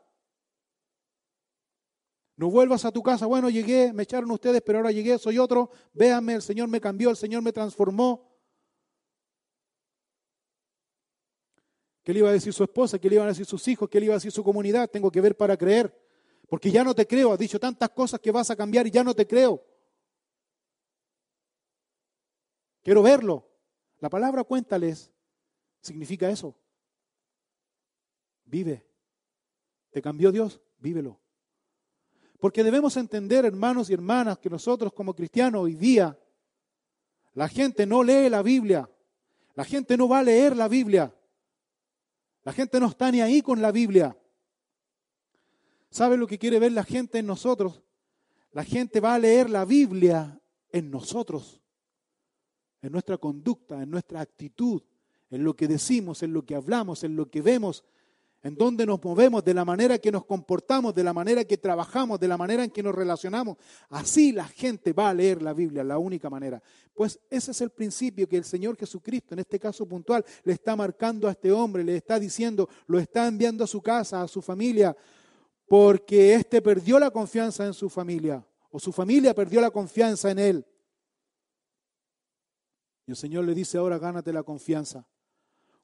[2.36, 5.70] No vuelvas a tu casa, bueno, llegué, me echaron ustedes, pero ahora llegué, soy otro.
[5.92, 8.28] Véanme, el Señor me cambió, el Señor me transformó.
[12.04, 12.98] ¿Qué le iba a decir su esposa?
[12.98, 13.88] ¿Qué le iban a decir sus hijos?
[13.90, 14.88] ¿Qué le iba a decir su comunidad?
[14.88, 15.94] Tengo que ver para creer.
[16.48, 17.32] Porque ya no te creo.
[17.32, 19.62] Has dicho tantas cosas que vas a cambiar y ya no te creo.
[22.88, 23.46] Quiero verlo.
[24.00, 25.12] La palabra cuéntales
[25.82, 26.56] significa eso.
[28.46, 28.82] Vive.
[29.90, 30.58] ¿Te cambió Dios?
[30.78, 31.20] Vívelo.
[32.40, 36.18] Porque debemos entender, hermanos y hermanas, que nosotros como cristianos hoy día,
[37.34, 38.88] la gente no lee la Biblia.
[39.54, 41.14] La gente no va a leer la Biblia.
[42.42, 44.16] La gente no está ni ahí con la Biblia.
[45.90, 47.82] ¿Sabe lo que quiere ver la gente en nosotros?
[48.52, 51.60] La gente va a leer la Biblia en nosotros,
[52.82, 54.82] en nuestra conducta, en nuestra actitud,
[55.30, 57.84] en lo que decimos, en lo que hablamos, en lo que vemos,
[58.42, 62.20] en dónde nos movemos, de la manera que nos comportamos, de la manera que trabajamos,
[62.20, 63.56] de la manera en que nos relacionamos.
[63.90, 66.62] Así la gente va a leer la Biblia, la única manera.
[66.94, 70.76] Pues ese es el principio que el Señor Jesucristo, en este caso puntual, le está
[70.76, 74.40] marcando a este hombre, le está diciendo, lo está enviando a su casa, a su
[74.40, 74.96] familia,
[75.66, 80.38] porque éste perdió la confianza en su familia, o su familia perdió la confianza en
[80.38, 80.66] él.
[83.08, 85.08] Y el Señor le dice ahora, gánate la confianza.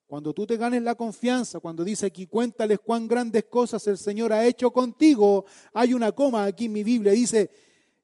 [0.07, 4.31] Cuando tú te ganes la confianza, cuando dice aquí, cuéntales cuán grandes cosas el Señor
[4.31, 7.51] ha hecho contigo, hay una coma aquí en mi Biblia, dice,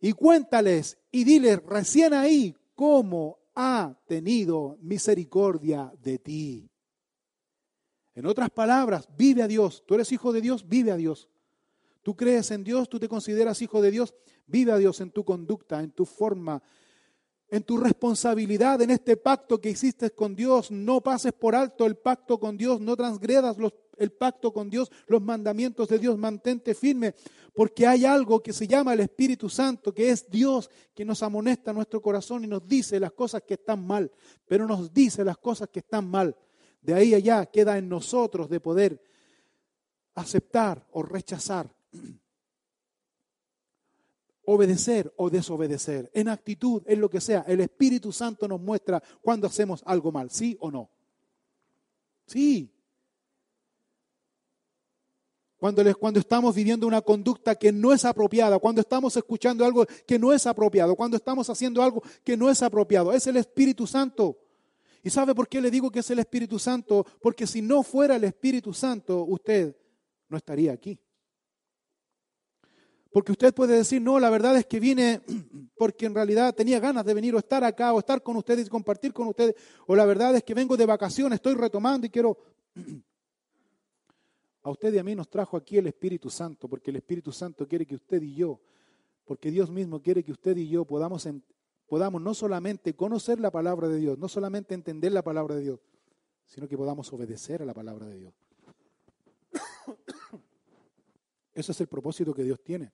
[0.00, 6.70] y cuéntales y diles recién ahí cómo ha tenido misericordia de ti.
[8.14, 9.84] En otras palabras, vive a Dios.
[9.86, 11.28] Tú eres hijo de Dios, vive a Dios.
[12.00, 14.14] Tú crees en Dios, tú te consideras hijo de Dios,
[14.46, 16.62] vive a Dios en tu conducta, en tu forma,
[17.50, 20.70] en tu responsabilidad, en este pacto que hiciste con Dios.
[20.70, 23.56] No pases por alto el pacto con Dios, no transgredas
[23.98, 27.14] el pacto con Dios, los mandamientos de Dios, mantente firme,
[27.52, 31.72] porque hay algo que se llama el Espíritu Santo, que es Dios que nos amonesta
[31.72, 34.10] nuestro corazón y nos dice las cosas que están mal,
[34.46, 36.36] pero nos dice las cosas que están mal.
[36.80, 39.02] De ahí allá queda en nosotros de poder
[40.14, 41.74] aceptar o rechazar
[44.44, 47.44] obedecer o desobedecer, en actitud, en lo que sea.
[47.46, 50.90] El Espíritu Santo nos muestra cuando hacemos algo mal, ¿sí o no?
[52.26, 52.72] Sí.
[55.58, 60.18] Cuando, cuando estamos viviendo una conducta que no es apropiada, cuando estamos escuchando algo que
[60.18, 64.38] no es apropiado, cuando estamos haciendo algo que no es apropiado, es el Espíritu Santo.
[65.02, 67.06] ¿Y sabe por qué le digo que es el Espíritu Santo?
[67.20, 69.76] Porque si no fuera el Espíritu Santo, usted
[70.28, 70.98] no estaría aquí.
[73.10, 75.20] Porque usted puede decir, no, la verdad es que vine
[75.76, 78.70] porque en realidad tenía ganas de venir o estar acá o estar con ustedes y
[78.70, 79.56] compartir con ustedes.
[79.86, 82.38] O la verdad es que vengo de vacaciones, estoy retomando y quiero...
[84.62, 87.66] A usted y a mí nos trajo aquí el Espíritu Santo, porque el Espíritu Santo
[87.66, 88.60] quiere que usted y yo
[89.24, 91.26] Porque Dios mismo quiere que usted y yo podamos,
[91.86, 95.80] podamos no solamente conocer la palabra de Dios, no solamente entender la palabra de Dios,
[96.44, 98.34] sino que podamos obedecer a la palabra de Dios.
[101.54, 102.92] Ese es el propósito que Dios tiene.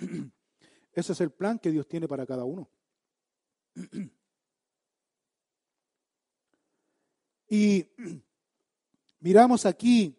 [0.92, 2.70] Ese es el plan que Dios tiene para cada uno.
[7.52, 7.84] Y
[9.18, 10.16] miramos aquí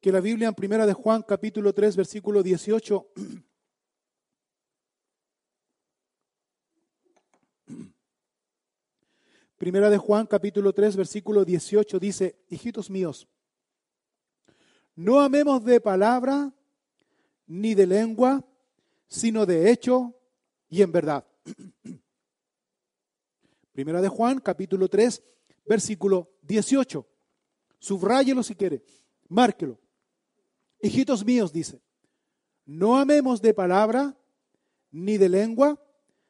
[0.00, 3.12] que la Biblia en Primera de Juan capítulo 3 versículo 18
[9.56, 13.26] Primera de Juan capítulo 3 versículo 18 dice, hijitos míos,
[14.96, 16.52] no amemos de palabra
[17.46, 18.44] ni de lengua,
[19.06, 20.14] sino de hecho
[20.68, 21.24] y en verdad.
[23.72, 25.22] Primera de Juan, capítulo 3,
[25.66, 27.06] versículo 18.
[27.78, 28.82] Subráyelo si quiere,
[29.28, 29.78] márquelo.
[30.80, 31.80] Hijitos míos, dice,
[32.64, 34.16] no amemos de palabra
[34.90, 35.78] ni de lengua,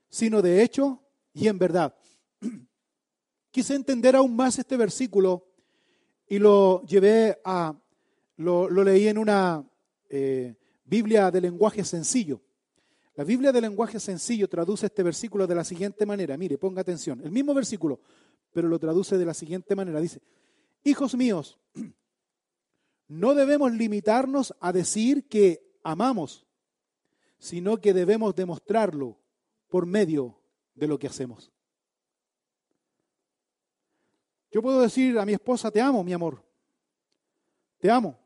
[0.09, 1.03] sino de hecho
[1.33, 1.97] y en verdad.
[3.53, 5.47] Quise entender aún más este versículo
[6.29, 7.81] y lo llevé a,
[8.37, 9.65] lo, leí en una
[10.09, 12.41] eh, Biblia de lenguaje sencillo.
[13.15, 16.37] La Biblia de lenguaje sencillo traduce este versículo de la siguiente manera.
[16.37, 17.21] Mire, ponga atención.
[17.25, 18.01] El mismo versículo,
[18.53, 20.01] pero lo traduce de la siguiente manera.
[20.01, 20.21] Dice,
[20.85, 21.59] hijos míos,
[23.09, 26.47] no debemos limitarnos a decir que amamos,
[27.39, 29.19] sino que debemos demostrarlo
[29.69, 30.39] por medio
[30.75, 31.51] de lo que hacemos.
[34.51, 36.43] Yo puedo decir a mi esposa, te amo, mi amor,
[37.79, 38.26] te amo.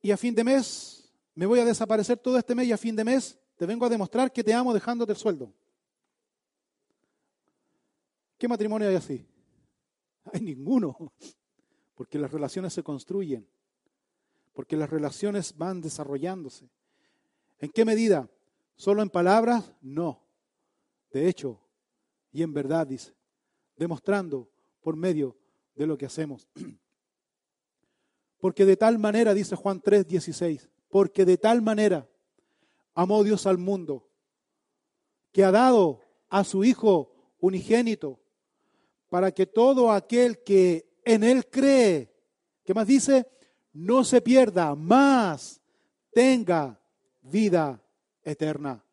[0.00, 2.96] Y a fin de mes me voy a desaparecer todo este mes y a fin
[2.96, 5.52] de mes te vengo a demostrar que te amo dejándote el sueldo.
[8.36, 9.26] ¿Qué matrimonio hay así?
[10.32, 11.12] Hay ninguno,
[11.94, 13.48] porque las relaciones se construyen,
[14.52, 16.68] porque las relaciones van desarrollándose.
[17.58, 18.28] ¿En qué medida?
[18.76, 19.72] ¿Solo en palabras?
[19.80, 20.22] No.
[21.10, 21.60] De hecho,
[22.30, 23.14] y en verdad, dice,
[23.76, 24.48] demostrando
[24.80, 25.36] por medio
[25.74, 26.48] de lo que hacemos.
[28.38, 32.08] Porque de tal manera, dice Juan 3, 16, porque de tal manera
[32.94, 34.08] amó Dios al mundo,
[35.32, 38.20] que ha dado a su Hijo unigénito,
[39.08, 42.14] para que todo aquel que en Él cree,
[42.64, 43.26] ¿qué más dice?
[43.72, 45.60] No se pierda, más
[46.12, 46.80] tenga
[47.22, 47.82] vida
[48.22, 48.84] eterna.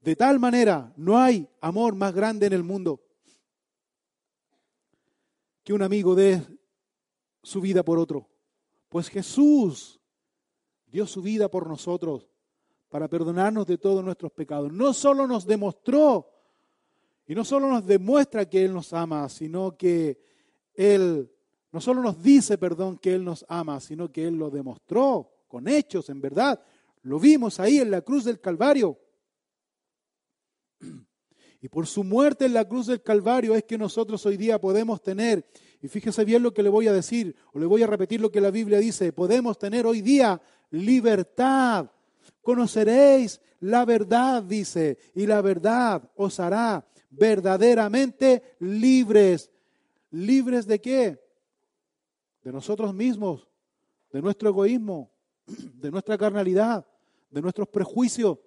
[0.00, 3.00] De tal manera, no hay amor más grande en el mundo
[5.66, 6.46] que un amigo dé
[7.46, 8.28] su vida por otro.
[8.88, 10.00] Pues Jesús
[10.88, 12.28] dio su vida por nosotros
[12.88, 14.72] para perdonarnos de todos nuestros pecados.
[14.72, 16.28] No solo nos demostró
[17.24, 20.20] y no solo nos demuestra que Él nos ama, sino que
[20.74, 21.30] Él,
[21.70, 25.68] no solo nos dice, perdón, que Él nos ama, sino que Él lo demostró con
[25.68, 26.60] hechos, en verdad.
[27.02, 28.98] Lo vimos ahí en la cruz del Calvario.
[31.60, 35.00] Y por su muerte en la cruz del Calvario es que nosotros hoy día podemos
[35.00, 35.48] tener,
[35.86, 38.32] y fíjese bien lo que le voy a decir, o le voy a repetir lo
[38.32, 41.88] que la Biblia dice, podemos tener hoy día libertad.
[42.42, 49.52] Conoceréis la verdad, dice, y la verdad os hará verdaderamente libres.
[50.10, 51.20] ¿Libres de qué?
[52.42, 53.46] De nosotros mismos,
[54.10, 55.12] de nuestro egoísmo,
[55.46, 56.84] de nuestra carnalidad,
[57.30, 58.38] de nuestros prejuicios.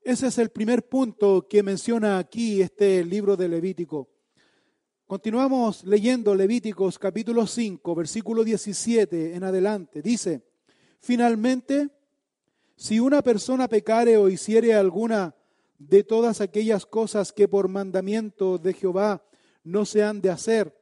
[0.00, 4.13] Ese es el primer punto que menciona aquí este libro de Levítico.
[5.06, 10.00] Continuamos leyendo Levíticos capítulo 5, versículo 17 en adelante.
[10.00, 10.40] Dice,
[10.98, 11.90] finalmente,
[12.74, 15.36] si una persona pecare o hiciere alguna
[15.78, 19.22] de todas aquellas cosas que por mandamiento de Jehová
[19.62, 20.74] no se han de hacer,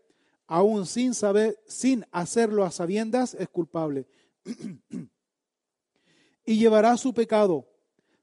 [0.46, 4.06] aún sin saber, sin hacerlo a sabiendas, es culpable.
[6.46, 7.66] y llevará su pecado.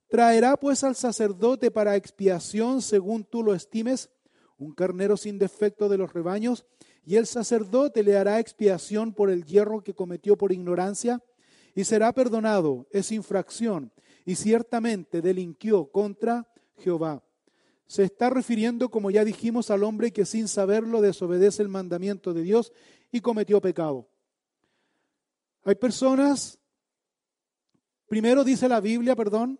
[0.07, 4.09] Traerá pues al sacerdote para expiación según tú lo estimes
[4.59, 6.65] un carnero sin defecto de los rebaños,
[7.05, 11.23] y el sacerdote le hará expiación por el hierro que cometió por ignorancia,
[11.73, 13.91] y será perdonado, es infracción,
[14.25, 16.47] y ciertamente delinquió contra
[16.77, 17.23] Jehová.
[17.87, 22.43] Se está refiriendo, como ya dijimos, al hombre que sin saberlo desobedece el mandamiento de
[22.43, 22.71] Dios
[23.11, 24.07] y cometió pecado.
[25.63, 26.59] Hay personas,
[28.07, 29.59] primero dice la Biblia, perdón,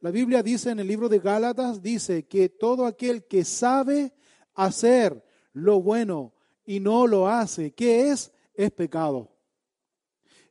[0.00, 4.12] la Biblia dice en el libro de Gálatas, dice que todo aquel que sabe
[4.54, 6.34] hacer lo bueno
[6.64, 8.32] y no lo hace, ¿qué es?
[8.54, 9.30] Es pecado.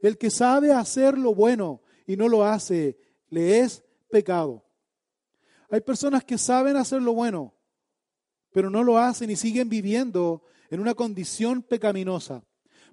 [0.01, 2.97] El que sabe hacer lo bueno y no lo hace,
[3.29, 4.65] le es pecado.
[5.69, 7.53] Hay personas que saben hacer lo bueno,
[8.51, 12.43] pero no lo hacen y siguen viviendo en una condición pecaminosa.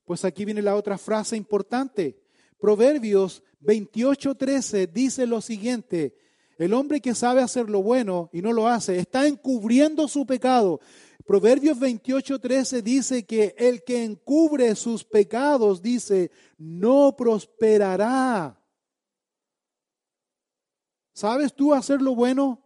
[0.04, 2.22] Pues aquí viene la otra frase importante.
[2.59, 6.14] Proverbios 28:13 dice lo siguiente,
[6.59, 10.80] el hombre que sabe hacer lo bueno y no lo hace está encubriendo su pecado.
[11.24, 18.61] Proverbios 28:13 dice que el que encubre sus pecados, dice, no prosperará.
[21.12, 22.64] ¿Sabes tú hacer lo bueno?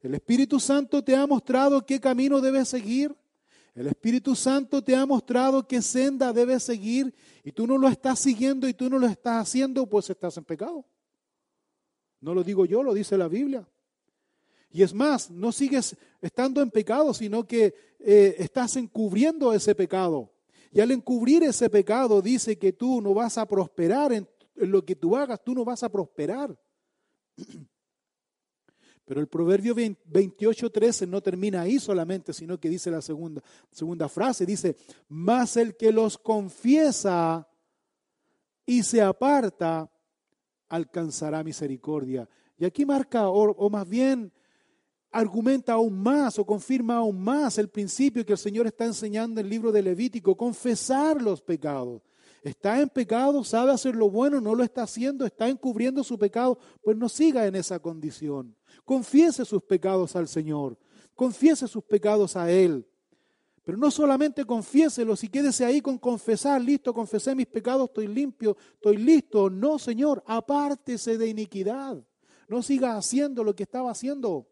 [0.00, 3.14] El Espíritu Santo te ha mostrado qué camino debes seguir.
[3.74, 8.20] El Espíritu Santo te ha mostrado qué senda debes seguir y tú no lo estás
[8.20, 10.84] siguiendo y tú no lo estás haciendo, pues estás en pecado.
[12.24, 13.68] No lo digo yo, lo dice la Biblia.
[14.72, 20.32] Y es más, no sigues estando en pecado, sino que eh, estás encubriendo ese pecado.
[20.72, 24.96] Y al encubrir ese pecado dice que tú no vas a prosperar en, lo que
[24.96, 26.58] tú hagas, tú no vas a prosperar.
[29.04, 34.46] Pero el proverbio 28.13 no termina ahí solamente, sino que dice la segunda, segunda frase,
[34.46, 34.76] dice,
[35.08, 37.46] más el que los confiesa
[38.64, 39.90] y se aparta,
[40.74, 42.28] alcanzará misericordia.
[42.58, 44.32] Y aquí marca, o, más bien
[45.10, 49.46] argumenta aún más o confirma aún más el principio que el Señor está enseñando en
[49.46, 52.02] el libro de Levítico, confesar los pecados.
[52.42, 56.58] Está en pecado, sabe hacer lo bueno, no lo está haciendo, está encubriendo su pecado,
[56.82, 58.54] pues no siga en esa condición.
[58.84, 60.76] Confiese sus pecados al Señor,
[61.14, 62.86] confiese sus pecados a Él.
[63.64, 68.56] Pero no solamente confiéselos y quédese ahí con confesar, listo, confesé mis pecados, estoy limpio,
[68.74, 69.48] estoy listo.
[69.48, 72.04] No, Señor, apártese de iniquidad.
[72.46, 74.46] No siga haciendo lo que estaba haciendo.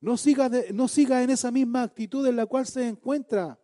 [0.00, 3.58] No siga, no siga en esa misma actitud en la cual se encuentra.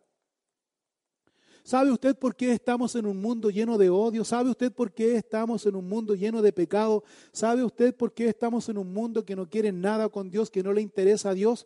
[1.63, 4.25] ¿Sabe usted por qué estamos en un mundo lleno de odio?
[4.25, 7.03] ¿Sabe usted por qué estamos en un mundo lleno de pecado?
[7.31, 10.63] ¿Sabe usted por qué estamos en un mundo que no quiere nada con Dios, que
[10.63, 11.65] no le interesa a Dios?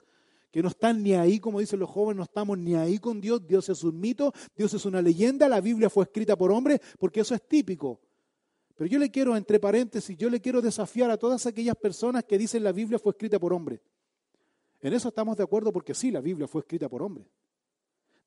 [0.54, 3.42] Que no están ni ahí, como dicen los jóvenes, no estamos ni ahí con Dios.
[3.48, 7.22] Dios es un mito, Dios es una leyenda, la Biblia fue escrita por hombres, porque
[7.22, 8.00] eso es típico.
[8.76, 12.38] Pero yo le quiero, entre paréntesis, yo le quiero desafiar a todas aquellas personas que
[12.38, 13.82] dicen la Biblia fue escrita por hombres.
[14.80, 17.26] En eso estamos de acuerdo porque sí, la Biblia fue escrita por hombres.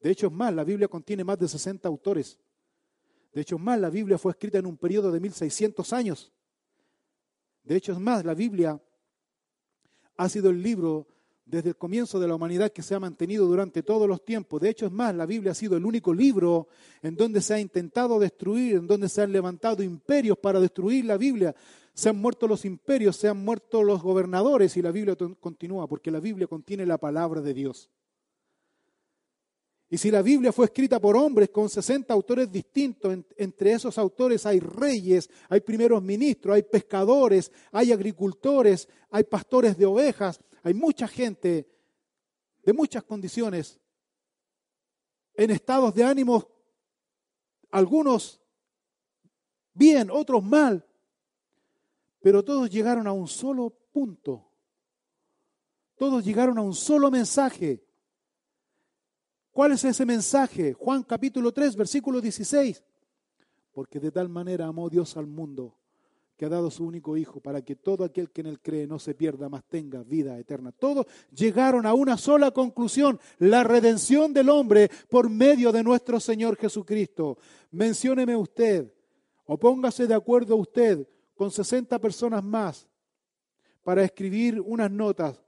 [0.01, 2.41] De hecho, es más, la Biblia contiene más de 60 autores.
[3.33, 6.33] De hecho, es más, la Biblia fue escrita en un periodo de 1600 años.
[7.63, 8.83] De hecho, es más, la Biblia
[10.17, 11.07] ha sido el libro
[11.47, 14.61] desde el comienzo de la humanidad que se ha mantenido durante todos los tiempos.
[14.61, 16.67] De hecho, es más, la Biblia ha sido el único libro
[17.03, 21.17] en donde se ha intentado destruir, en donde se han levantado imperios para destruir la
[21.17, 21.55] Biblia.
[21.95, 26.11] Se han muerto los imperios, se han muerto los gobernadores y la Biblia continúa, porque
[26.11, 27.89] la Biblia contiene la palabra de Dios.
[29.89, 34.45] Y si la Biblia fue escrita por hombres con 60 autores distintos, entre esos autores
[34.45, 41.07] hay reyes, hay primeros ministros, hay pescadores, hay agricultores, hay pastores de ovejas, hay mucha
[41.07, 41.71] gente
[42.65, 43.79] de muchas condiciones,
[45.35, 46.51] en estados de ánimo,
[47.71, 48.43] algunos
[49.73, 50.85] bien, otros mal,
[52.21, 54.51] pero todos llegaron a un solo punto,
[55.95, 57.85] todos llegaron a un solo mensaje
[59.53, 60.75] ¿Cuál es ese mensaje?
[60.75, 62.85] Juan capítulo 3, versículo 16.
[63.73, 65.79] Porque de tal manera amó Dios al mundo
[66.37, 68.99] que ha dado su único Hijo para que todo aquel que en él cree no
[68.99, 70.71] se pierda, mas tenga vida eterna.
[70.73, 76.57] Todos llegaron a una sola conclusión, la redención del hombre por medio de nuestro Señor
[76.57, 77.39] Jesucristo.
[77.71, 78.93] Mencióneme usted
[79.47, 82.89] o póngase de acuerdo usted con 60 personas más
[83.83, 85.41] para escribir unas notas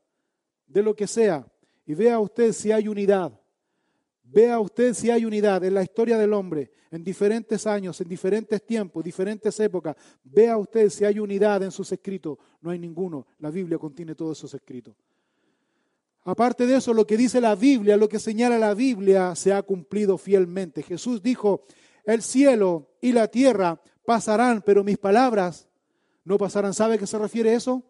[0.67, 1.47] de lo que sea
[1.85, 3.38] y vea usted si hay unidad.
[4.31, 8.65] Vea usted si hay unidad en la historia del hombre, en diferentes años, en diferentes
[8.65, 9.97] tiempos, diferentes épocas.
[10.23, 12.37] Vea usted si hay unidad en sus escritos.
[12.61, 13.27] No hay ninguno.
[13.39, 14.95] La Biblia contiene todos esos escritos.
[16.25, 19.63] Aparte de eso, lo que dice la Biblia, lo que señala la Biblia, se ha
[19.63, 20.83] cumplido fielmente.
[20.83, 21.65] Jesús dijo,
[22.05, 25.69] el cielo y la tierra pasarán, pero mis palabras
[26.25, 26.75] no pasarán.
[26.75, 27.83] ¿Sabe a qué se refiere eso?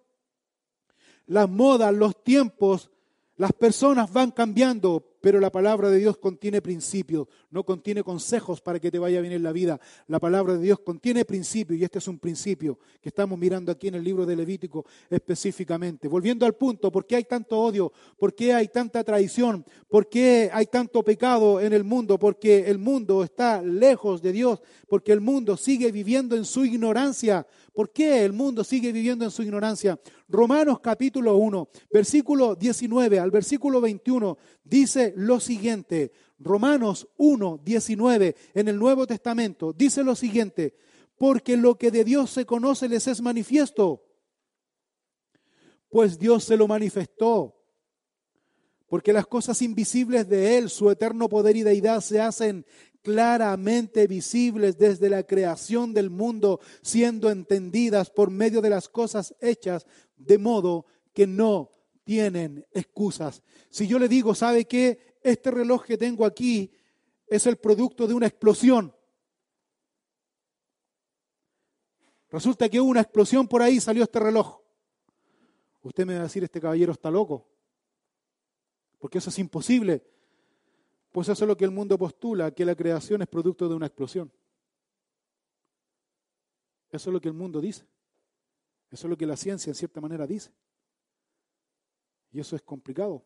[1.27, 2.93] Las modas, los tiempos,
[3.37, 8.79] las personas van cambiando, pero la palabra de Dios contiene principios, no contiene consejos para
[8.79, 9.81] que te vaya bien en la vida.
[10.07, 13.89] La palabra de Dios contiene principios y este es un principio que estamos mirando aquí
[13.89, 16.09] en el libro de Levítico específicamente.
[16.09, 17.93] Volviendo al punto, ¿por qué hay tanto odio?
[18.19, 19.65] ¿Por qué hay tanta traición?
[19.89, 22.19] ¿Por qué hay tanto pecado en el mundo?
[22.19, 27.47] Porque el mundo está lejos de Dios, porque el mundo sigue viviendo en su ignorancia.
[27.79, 30.01] ¿Por qué el mundo sigue viviendo en su ignorancia?
[30.27, 36.11] Romanos capítulo 1, versículo 19 al versículo 21 dice lo siguiente.
[36.41, 40.75] Romanos 1, 19 en el Nuevo Testamento dice lo siguiente.
[41.17, 44.03] Porque lo que de Dios se conoce les es manifiesto.
[45.89, 47.55] Pues Dios se lo manifestó
[48.89, 52.67] Porque las cosas invisibles de Él, su eterno poder y deidad, se hacen
[53.03, 59.87] claramente visibles desde la creación del mundo, siendo entendidas por medio de las cosas hechas,
[60.17, 61.73] de modo que no
[62.05, 63.43] tienen excusas.
[63.71, 65.19] Si yo le digo, ¿sabe qué?
[65.23, 66.73] Este reloj que tengo aquí
[67.27, 68.95] es el producto de una explosión.
[72.31, 74.61] Resulta que hubo una explosión por ahí, salió este reloj.
[75.83, 77.49] Usted me va a decir, este caballero está loco,
[78.99, 80.05] porque eso es imposible.
[81.13, 83.87] Pues eso es lo que el mundo postula, que la creación es producto de una
[83.87, 84.31] explosión.
[86.91, 87.87] Eso es lo que el mundo dice.
[88.91, 90.51] Eso es lo que la ciencia en cierta manera dice.
[92.33, 93.25] Y eso es complicado.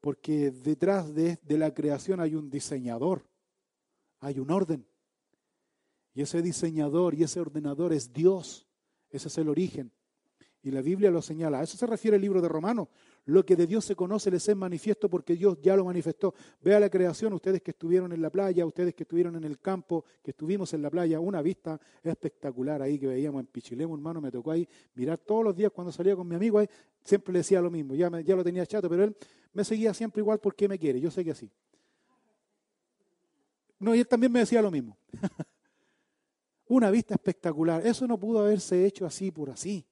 [0.00, 3.24] Porque detrás de, la creación hay un diseñador,
[4.18, 4.84] hay un orden.
[6.14, 8.66] Y ese diseñador y ese ordenador es Dios.
[9.10, 9.92] Ese es el origen.
[10.62, 11.60] Y la Biblia lo señala.
[11.60, 12.88] A eso se refiere el libro de Romanos.
[13.26, 16.34] Lo que de Dios se conoce les es manifiesto porque Dios ya lo manifestó.
[16.60, 20.04] Vea la creación, ustedes que estuvieron en la playa, ustedes que estuvieron en el campo,
[20.22, 24.32] que estuvimos en la playa, una vista espectacular ahí que veíamos en Pichilemu, hermano, me
[24.32, 26.68] tocó ahí mirar todos los días cuando salía con mi amigo, ahí,
[27.04, 29.16] siempre le decía lo mismo, ya, ya lo tenía chato, pero él
[29.52, 31.48] me seguía siempre igual porque me quiere, yo sé que así.
[33.78, 34.96] No, y él también me decía lo mismo.
[36.66, 39.84] una vista espectacular, eso no pudo haberse hecho así por así.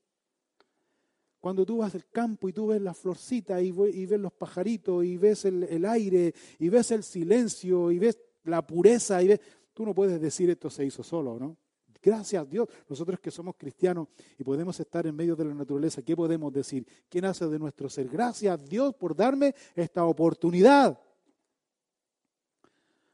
[1.40, 5.16] Cuando tú vas al campo y tú ves las florcitas y, ves los pajaritos y
[5.16, 9.40] ves el, aire y ves el silencio y ves la pureza y ves,
[9.72, 11.56] tú no puedes decir esto se hizo solo, ¿no?
[12.02, 16.02] Gracias a Dios, nosotros que somos cristianos y podemos estar en medio de la naturaleza,
[16.02, 16.86] ¿qué podemos decir?
[17.08, 18.08] ¿Qué nace de nuestro ser?
[18.08, 20.98] Gracias a Dios por darme esta oportunidad.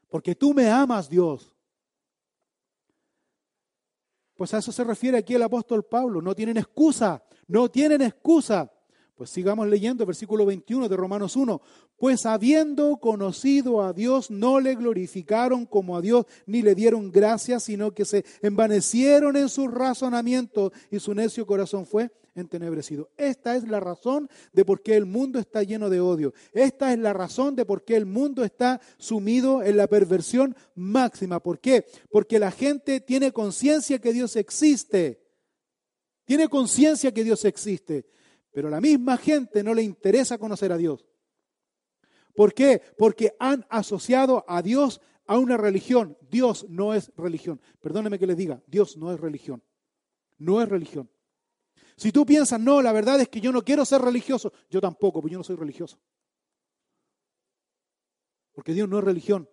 [0.09, 1.53] Porque tú me amas, Dios.
[4.37, 6.21] Pues a eso se refiere aquí el apóstol Pablo.
[6.21, 8.71] No tienen excusa, no tienen excusa.
[9.15, 11.59] Pues sigamos leyendo versículo 21 de Romanos 1.
[11.97, 17.63] Pues habiendo conocido a Dios, no le glorificaron como a Dios, ni le dieron gracias,
[17.63, 23.09] sino que se envanecieron en su razonamiento y su necio corazón fue entenebrecido.
[23.17, 26.33] Esta es la razón de por qué el mundo está lleno de odio.
[26.53, 31.41] Esta es la razón de por qué el mundo está sumido en la perversión máxima.
[31.41, 31.85] ¿Por qué?
[32.09, 35.23] Porque la gente tiene conciencia que Dios existe.
[36.25, 38.05] Tiene conciencia que Dios existe.
[38.51, 41.05] Pero a la misma gente no le interesa conocer a Dios.
[42.35, 42.81] ¿Por qué?
[42.97, 46.17] Porque han asociado a Dios a una religión.
[46.29, 47.61] Dios no es religión.
[47.81, 49.63] Perdóneme que les diga, Dios no es religión.
[50.37, 51.09] No es religión.
[51.97, 55.19] Si tú piensas, no, la verdad es que yo no quiero ser religioso, yo tampoco,
[55.19, 55.99] porque yo no soy religioso.
[58.53, 59.49] Porque Dios no es religión.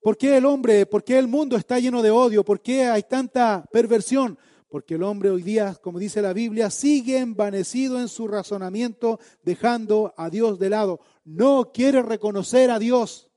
[0.00, 2.44] ¿Por qué el hombre, por qué el mundo está lleno de odio?
[2.44, 4.38] ¿Por qué hay tanta perversión?
[4.68, 10.12] Porque el hombre hoy día, como dice la Biblia, sigue envanecido en su razonamiento, dejando
[10.16, 11.00] a Dios de lado.
[11.24, 13.30] No quiere reconocer a Dios.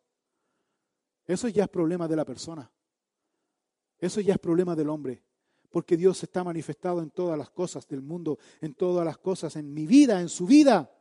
[1.26, 2.70] Eso ya es problema de la persona.
[3.98, 5.24] Eso ya es problema del hombre.
[5.70, 9.74] Porque Dios está manifestado en todas las cosas del mundo, en todas las cosas, en
[9.74, 10.92] mi vida, en su vida.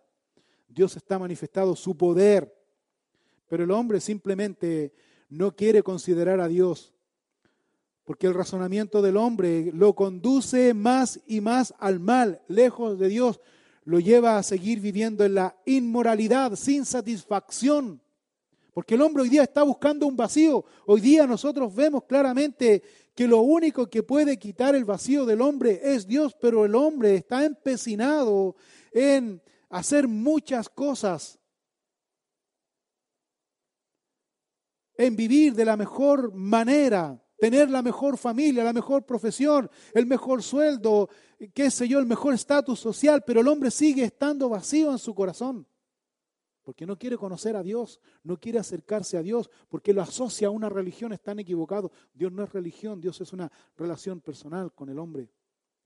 [0.69, 2.55] Dios está manifestado su poder.
[3.49, 4.93] Pero el hombre simplemente
[5.31, 6.93] no quiere considerar a Dios
[8.09, 13.39] porque el razonamiento del hombre lo conduce más y más al mal, lejos de Dios,
[13.85, 18.01] lo lleva a seguir viviendo en la inmoralidad, sin satisfacción.
[18.73, 20.65] Porque el hombre hoy día está buscando un vacío.
[20.87, 22.83] Hoy día nosotros vemos claramente
[23.19, 27.17] que lo único que puede quitar el vacío del hombre es Dios, pero el hombre
[27.17, 28.55] está empecinado
[28.93, 31.37] en hacer muchas cosas,
[34.95, 40.41] en vivir de la mejor manera, tener la mejor familia, la mejor profesión, el mejor
[40.41, 41.09] sueldo,
[41.53, 45.13] qué sé yo, el mejor estatus social, pero el hombre sigue estando vacío en su
[45.13, 45.67] corazón.
[46.69, 50.51] Porque no quiere conocer a Dios, no quiere acercarse a Dios, porque lo asocia a
[50.51, 51.91] una religión, están equivocados.
[52.13, 55.31] Dios no es religión, Dios es una relación personal con el hombre.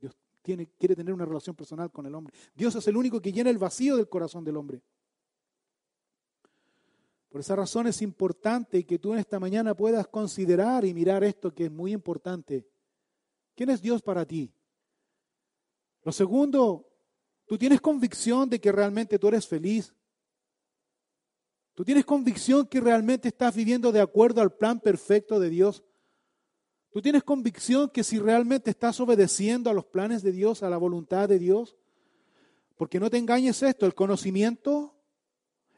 [0.00, 2.34] Dios quiere tener una relación personal con el hombre.
[2.52, 4.82] Dios es el único que llena el vacío del corazón del hombre.
[7.28, 11.54] Por esa razón es importante que tú en esta mañana puedas considerar y mirar esto
[11.54, 12.66] que es muy importante.
[13.54, 14.52] ¿Quién es Dios para ti?
[16.02, 16.90] Lo segundo,
[17.46, 19.94] tú tienes convicción de que realmente tú eres feliz.
[21.74, 25.82] Tú tienes convicción que realmente estás viviendo de acuerdo al plan perfecto de Dios.
[26.90, 30.76] Tú tienes convicción que si realmente estás obedeciendo a los planes de Dios, a la
[30.76, 31.76] voluntad de Dios.
[32.76, 34.94] Porque no te engañes esto, el conocimiento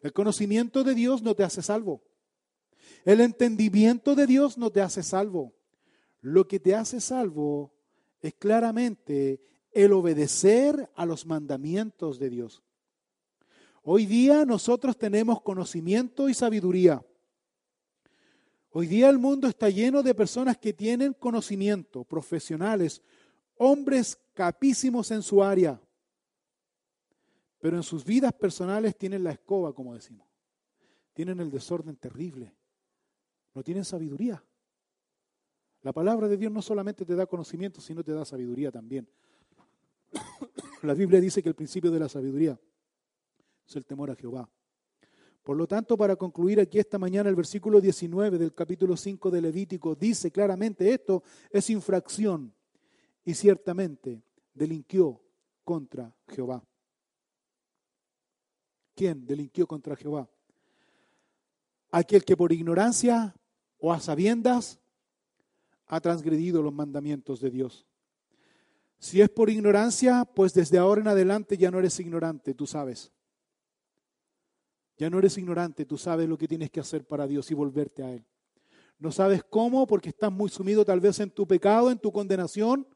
[0.04, 2.02] el conocimiento de Dios no te hace salvo.
[3.06, 5.54] El entendimiento de Dios no te hace salvo.
[6.20, 7.72] Lo que te hace salvo
[8.20, 9.40] es claramente
[9.72, 12.62] el obedecer a los mandamientos de Dios.
[13.86, 17.04] Hoy día nosotros tenemos conocimiento y sabiduría.
[18.70, 23.02] Hoy día el mundo está lleno de personas que tienen conocimiento, profesionales,
[23.58, 25.78] hombres capísimos en su área,
[27.60, 30.26] pero en sus vidas personales tienen la escoba, como decimos.
[31.12, 32.54] Tienen el desorden terrible.
[33.54, 34.42] No tienen sabiduría.
[35.82, 39.06] La palabra de Dios no solamente te da conocimiento, sino te da sabiduría también.
[40.82, 42.58] La Biblia dice que el principio de la sabiduría
[43.66, 44.48] es el temor a Jehová.
[45.42, 49.42] Por lo tanto, para concluir aquí esta mañana, el versículo 19 del capítulo 5 de
[49.42, 52.54] Levítico dice claramente esto es infracción
[53.24, 54.22] y ciertamente
[54.54, 55.20] delinquió
[55.62, 56.64] contra Jehová.
[58.94, 60.28] ¿Quién delinquió contra Jehová?
[61.90, 63.34] Aquel que por ignorancia
[63.78, 64.80] o a sabiendas
[65.86, 67.86] ha transgredido los mandamientos de Dios.
[68.98, 73.12] Si es por ignorancia, pues desde ahora en adelante ya no eres ignorante, tú sabes.
[74.96, 78.02] Ya no eres ignorante, tú sabes lo que tienes que hacer para Dios y volverte
[78.02, 78.24] a Él.
[78.98, 82.86] No sabes cómo porque estás muy sumido tal vez en tu pecado, en tu condenación.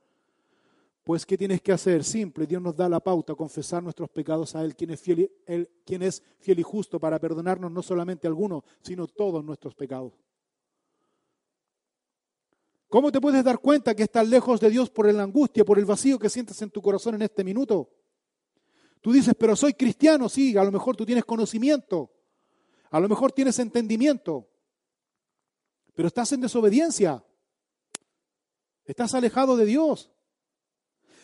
[1.02, 2.04] Pues ¿qué tienes que hacer?
[2.04, 6.62] Simple, Dios nos da la pauta, confesar nuestros pecados a Él, quien es fiel, y
[6.62, 10.12] justo para perdonarnos no solamente algunos, sino todos nuestros pecados.
[12.88, 15.84] ¿Cómo te puedes dar cuenta que estás lejos de Dios por la angustia, por el
[15.84, 17.90] vacío que sientes en tu corazón en este minuto?
[19.00, 22.10] Tú dices, pero soy cristiano, sí, a lo mejor tú tienes conocimiento,
[22.90, 24.48] a lo mejor tienes entendimiento,
[25.94, 27.24] pero estás en desobediencia,
[28.84, 30.10] estás alejado de Dios.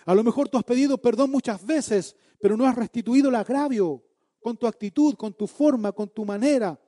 [0.07, 4.05] A lo mejor tú has pedido perdón muchas veces, pero no has restituido el agravio
[4.41, 6.79] con tu actitud, con tu forma, con tu manera.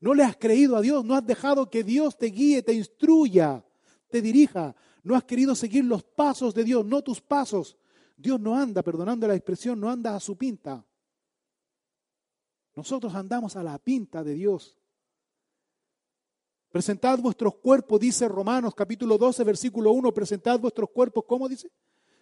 [0.00, 3.64] No le has creído a Dios, no has dejado que Dios te guíe, te instruya,
[4.10, 4.74] te dirija.
[5.04, 7.76] No has querido seguir los pasos de Dios, no tus pasos,
[8.16, 10.84] Dios no anda, perdonando la expresión, no anda a su pinta.
[12.74, 14.78] Nosotros andamos a la pinta de Dios.
[16.70, 21.70] Presentad vuestros cuerpos, dice Romanos capítulo 12, versículo 1, presentad vuestros cuerpos, ¿cómo dice?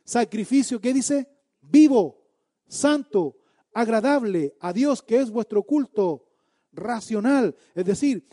[0.04, 1.26] Sacrificio, ¿qué dice?
[1.62, 2.22] Vivo,
[2.66, 3.36] santo,
[3.72, 6.26] agradable a Dios, que es vuestro culto
[6.72, 7.56] racional.
[7.74, 8.26] Es decir,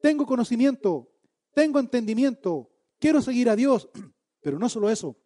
[0.00, 1.08] tengo conocimiento,
[1.54, 3.88] tengo entendimiento, quiero seguir a Dios,
[4.42, 5.16] pero no solo eso,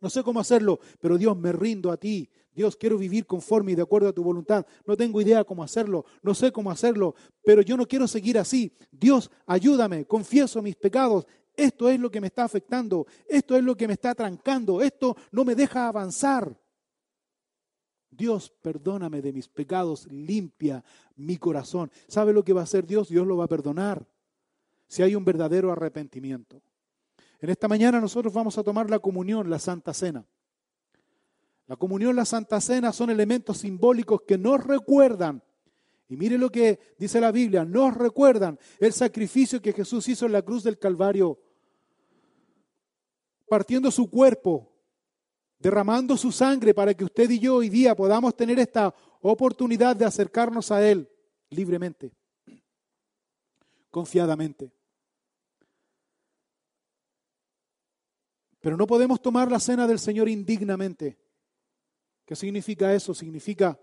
[0.00, 2.28] no sé cómo hacerlo, pero Dios me rindo a ti.
[2.52, 4.66] Dios, quiero vivir conforme y de acuerdo a tu voluntad.
[4.86, 8.72] No tengo idea cómo hacerlo, no sé cómo hacerlo, pero yo no quiero seguir así.
[8.90, 11.26] Dios, ayúdame, confieso mis pecados.
[11.54, 15.16] Esto es lo que me está afectando, esto es lo que me está trancando, esto
[15.30, 16.58] no me deja avanzar.
[18.10, 20.84] Dios, perdóname de mis pecados, limpia
[21.16, 21.90] mi corazón.
[22.08, 23.08] ¿Sabe lo que va a hacer Dios?
[23.08, 24.06] Dios lo va a perdonar
[24.88, 26.60] si hay un verdadero arrepentimiento.
[27.40, 30.26] En esta mañana nosotros vamos a tomar la comunión, la Santa Cena.
[31.66, 35.42] La comunión, la Santa Cena son elementos simbólicos que nos recuerdan,
[36.08, 40.32] y mire lo que dice la Biblia, nos recuerdan el sacrificio que Jesús hizo en
[40.32, 41.38] la cruz del Calvario,
[43.48, 44.70] partiendo su cuerpo,
[45.58, 50.04] derramando su sangre para que usted y yo hoy día podamos tener esta oportunidad de
[50.04, 51.08] acercarnos a Él
[51.50, 52.12] libremente,
[53.90, 54.72] confiadamente.
[58.60, 61.18] Pero no podemos tomar la cena del Señor indignamente.
[62.26, 63.14] ¿Qué significa eso?
[63.14, 63.80] Significa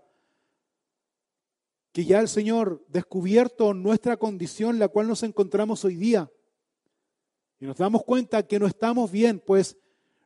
[1.92, 6.30] que ya el Señor descubierto nuestra condición, la cual nos encontramos hoy día,
[7.58, 9.76] y nos damos cuenta que no estamos bien, pues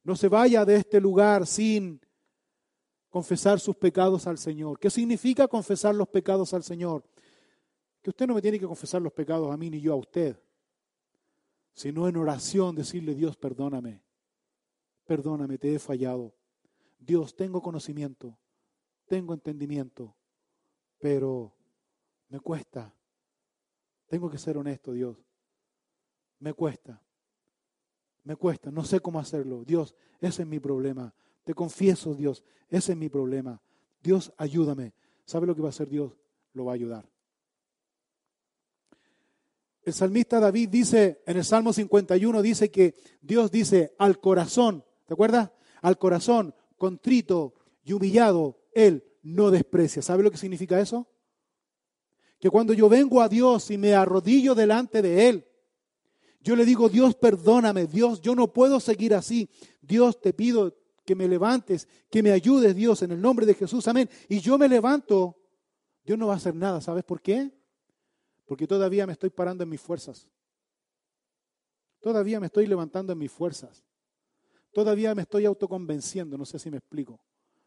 [0.05, 2.01] no se vaya de este lugar sin
[3.09, 4.79] confesar sus pecados al Señor.
[4.79, 7.05] ¿Qué significa confesar los pecados al Señor?
[8.03, 10.39] Que usted no me tiene que confesar los pecados a mí ni yo a usted,
[11.73, 14.03] sino en oración decirle, Dios, perdóname
[15.07, 16.35] perdóname, te he fallado.
[16.99, 18.39] Dios, tengo conocimiento,
[19.07, 20.15] tengo entendimiento,
[20.99, 21.55] pero
[22.29, 22.95] me cuesta.
[24.07, 25.17] Tengo que ser honesto, Dios.
[26.39, 27.03] Me cuesta.
[28.25, 29.65] Me cuesta, no sé cómo hacerlo.
[29.65, 31.15] Dios, ese es mi problema.
[31.45, 33.61] Te confieso, Dios, ese es mi problema.
[34.01, 34.95] Dios, ayúdame.
[35.25, 36.17] ¿Sabe lo que va a hacer Dios?
[36.53, 37.11] Lo va a ayudar.
[39.83, 45.15] El salmista David dice en el Salmo 51, dice que Dios dice al corazón ¿Te
[45.15, 45.51] acuerdas?
[45.83, 47.53] Al corazón contrito
[47.85, 50.01] y humillado, Él no desprecia.
[50.01, 51.07] ¿Sabe lo que significa eso?
[52.41, 55.47] Que cuando yo vengo a Dios y me arrodillo delante de Él,
[56.41, 59.51] yo le digo, Dios, perdóname, Dios, yo no puedo seguir así.
[59.83, 63.87] Dios, te pido que me levantes, que me ayudes, Dios, en el nombre de Jesús,
[63.89, 64.09] amén.
[64.31, 65.37] Y yo me levanto,
[66.07, 67.53] Dios no va a hacer nada, ¿sabes por qué?
[68.47, 70.27] Porque todavía me estoy parando en mis fuerzas.
[72.01, 73.85] Todavía me estoy levantando en mis fuerzas.
[74.73, 77.21] Todavía me estoy autoconvenciendo, no sé si me explico,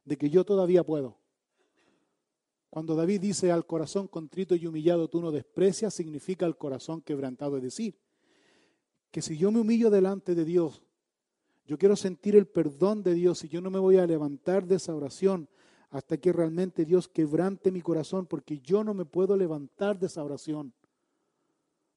[0.04, 1.18] de que yo todavía puedo.
[2.70, 7.58] Cuando David dice al corazón contrito y humillado tú no desprecias, significa al corazón quebrantado.
[7.58, 7.98] Es decir,
[9.12, 10.84] que si yo me humillo delante de Dios,
[11.66, 14.76] yo quiero sentir el perdón de Dios y yo no me voy a levantar de
[14.76, 15.48] esa oración
[15.90, 20.24] hasta que realmente Dios quebrante mi corazón, porque yo no me puedo levantar de esa
[20.24, 20.74] oración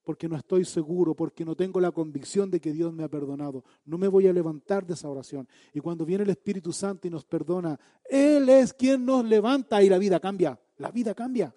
[0.08, 3.62] porque no estoy seguro, porque no tengo la convicción de que Dios me ha perdonado.
[3.84, 5.46] No me voy a levantar de esa oración.
[5.74, 9.90] Y cuando viene el Espíritu Santo y nos perdona, Él es quien nos levanta y
[9.90, 10.58] la vida cambia.
[10.78, 11.54] La vida cambia.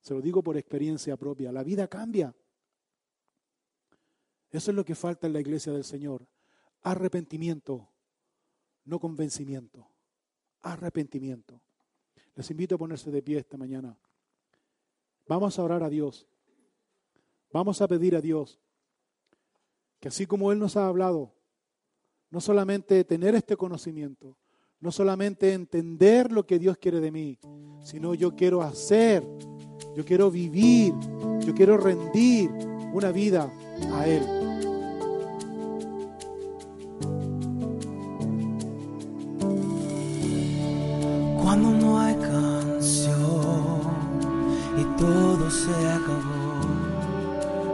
[0.00, 1.52] Se lo digo por experiencia propia.
[1.52, 2.34] La vida cambia.
[4.50, 6.26] Eso es lo que falta en la iglesia del Señor.
[6.84, 7.90] Arrepentimiento,
[8.86, 9.86] no convencimiento.
[10.62, 11.60] Arrepentimiento.
[12.36, 13.94] Les invito a ponerse de pie esta mañana.
[15.28, 16.26] Vamos a orar a Dios.
[17.52, 18.58] Vamos a pedir a Dios
[20.00, 21.32] que así como Él nos ha hablado,
[22.30, 24.36] no solamente tener este conocimiento,
[24.80, 27.38] no solamente entender lo que Dios quiere de mí,
[27.84, 29.22] sino yo quiero hacer,
[29.94, 30.92] yo quiero vivir,
[31.46, 32.50] yo quiero rendir
[32.92, 33.48] una vida
[33.92, 34.41] a Él.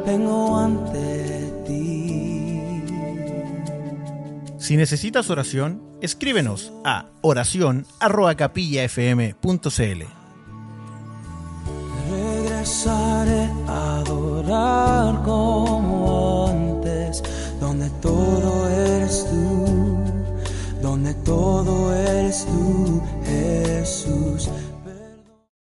[0.08, 2.82] Vengo ante ti.
[4.58, 10.04] Si necesitas oración, escríbenos a oración@capillafm.cl.
[12.10, 17.22] Regresaré a adorar como antes,
[17.60, 19.66] donde todo eres tú,
[20.80, 23.02] donde todo eres tú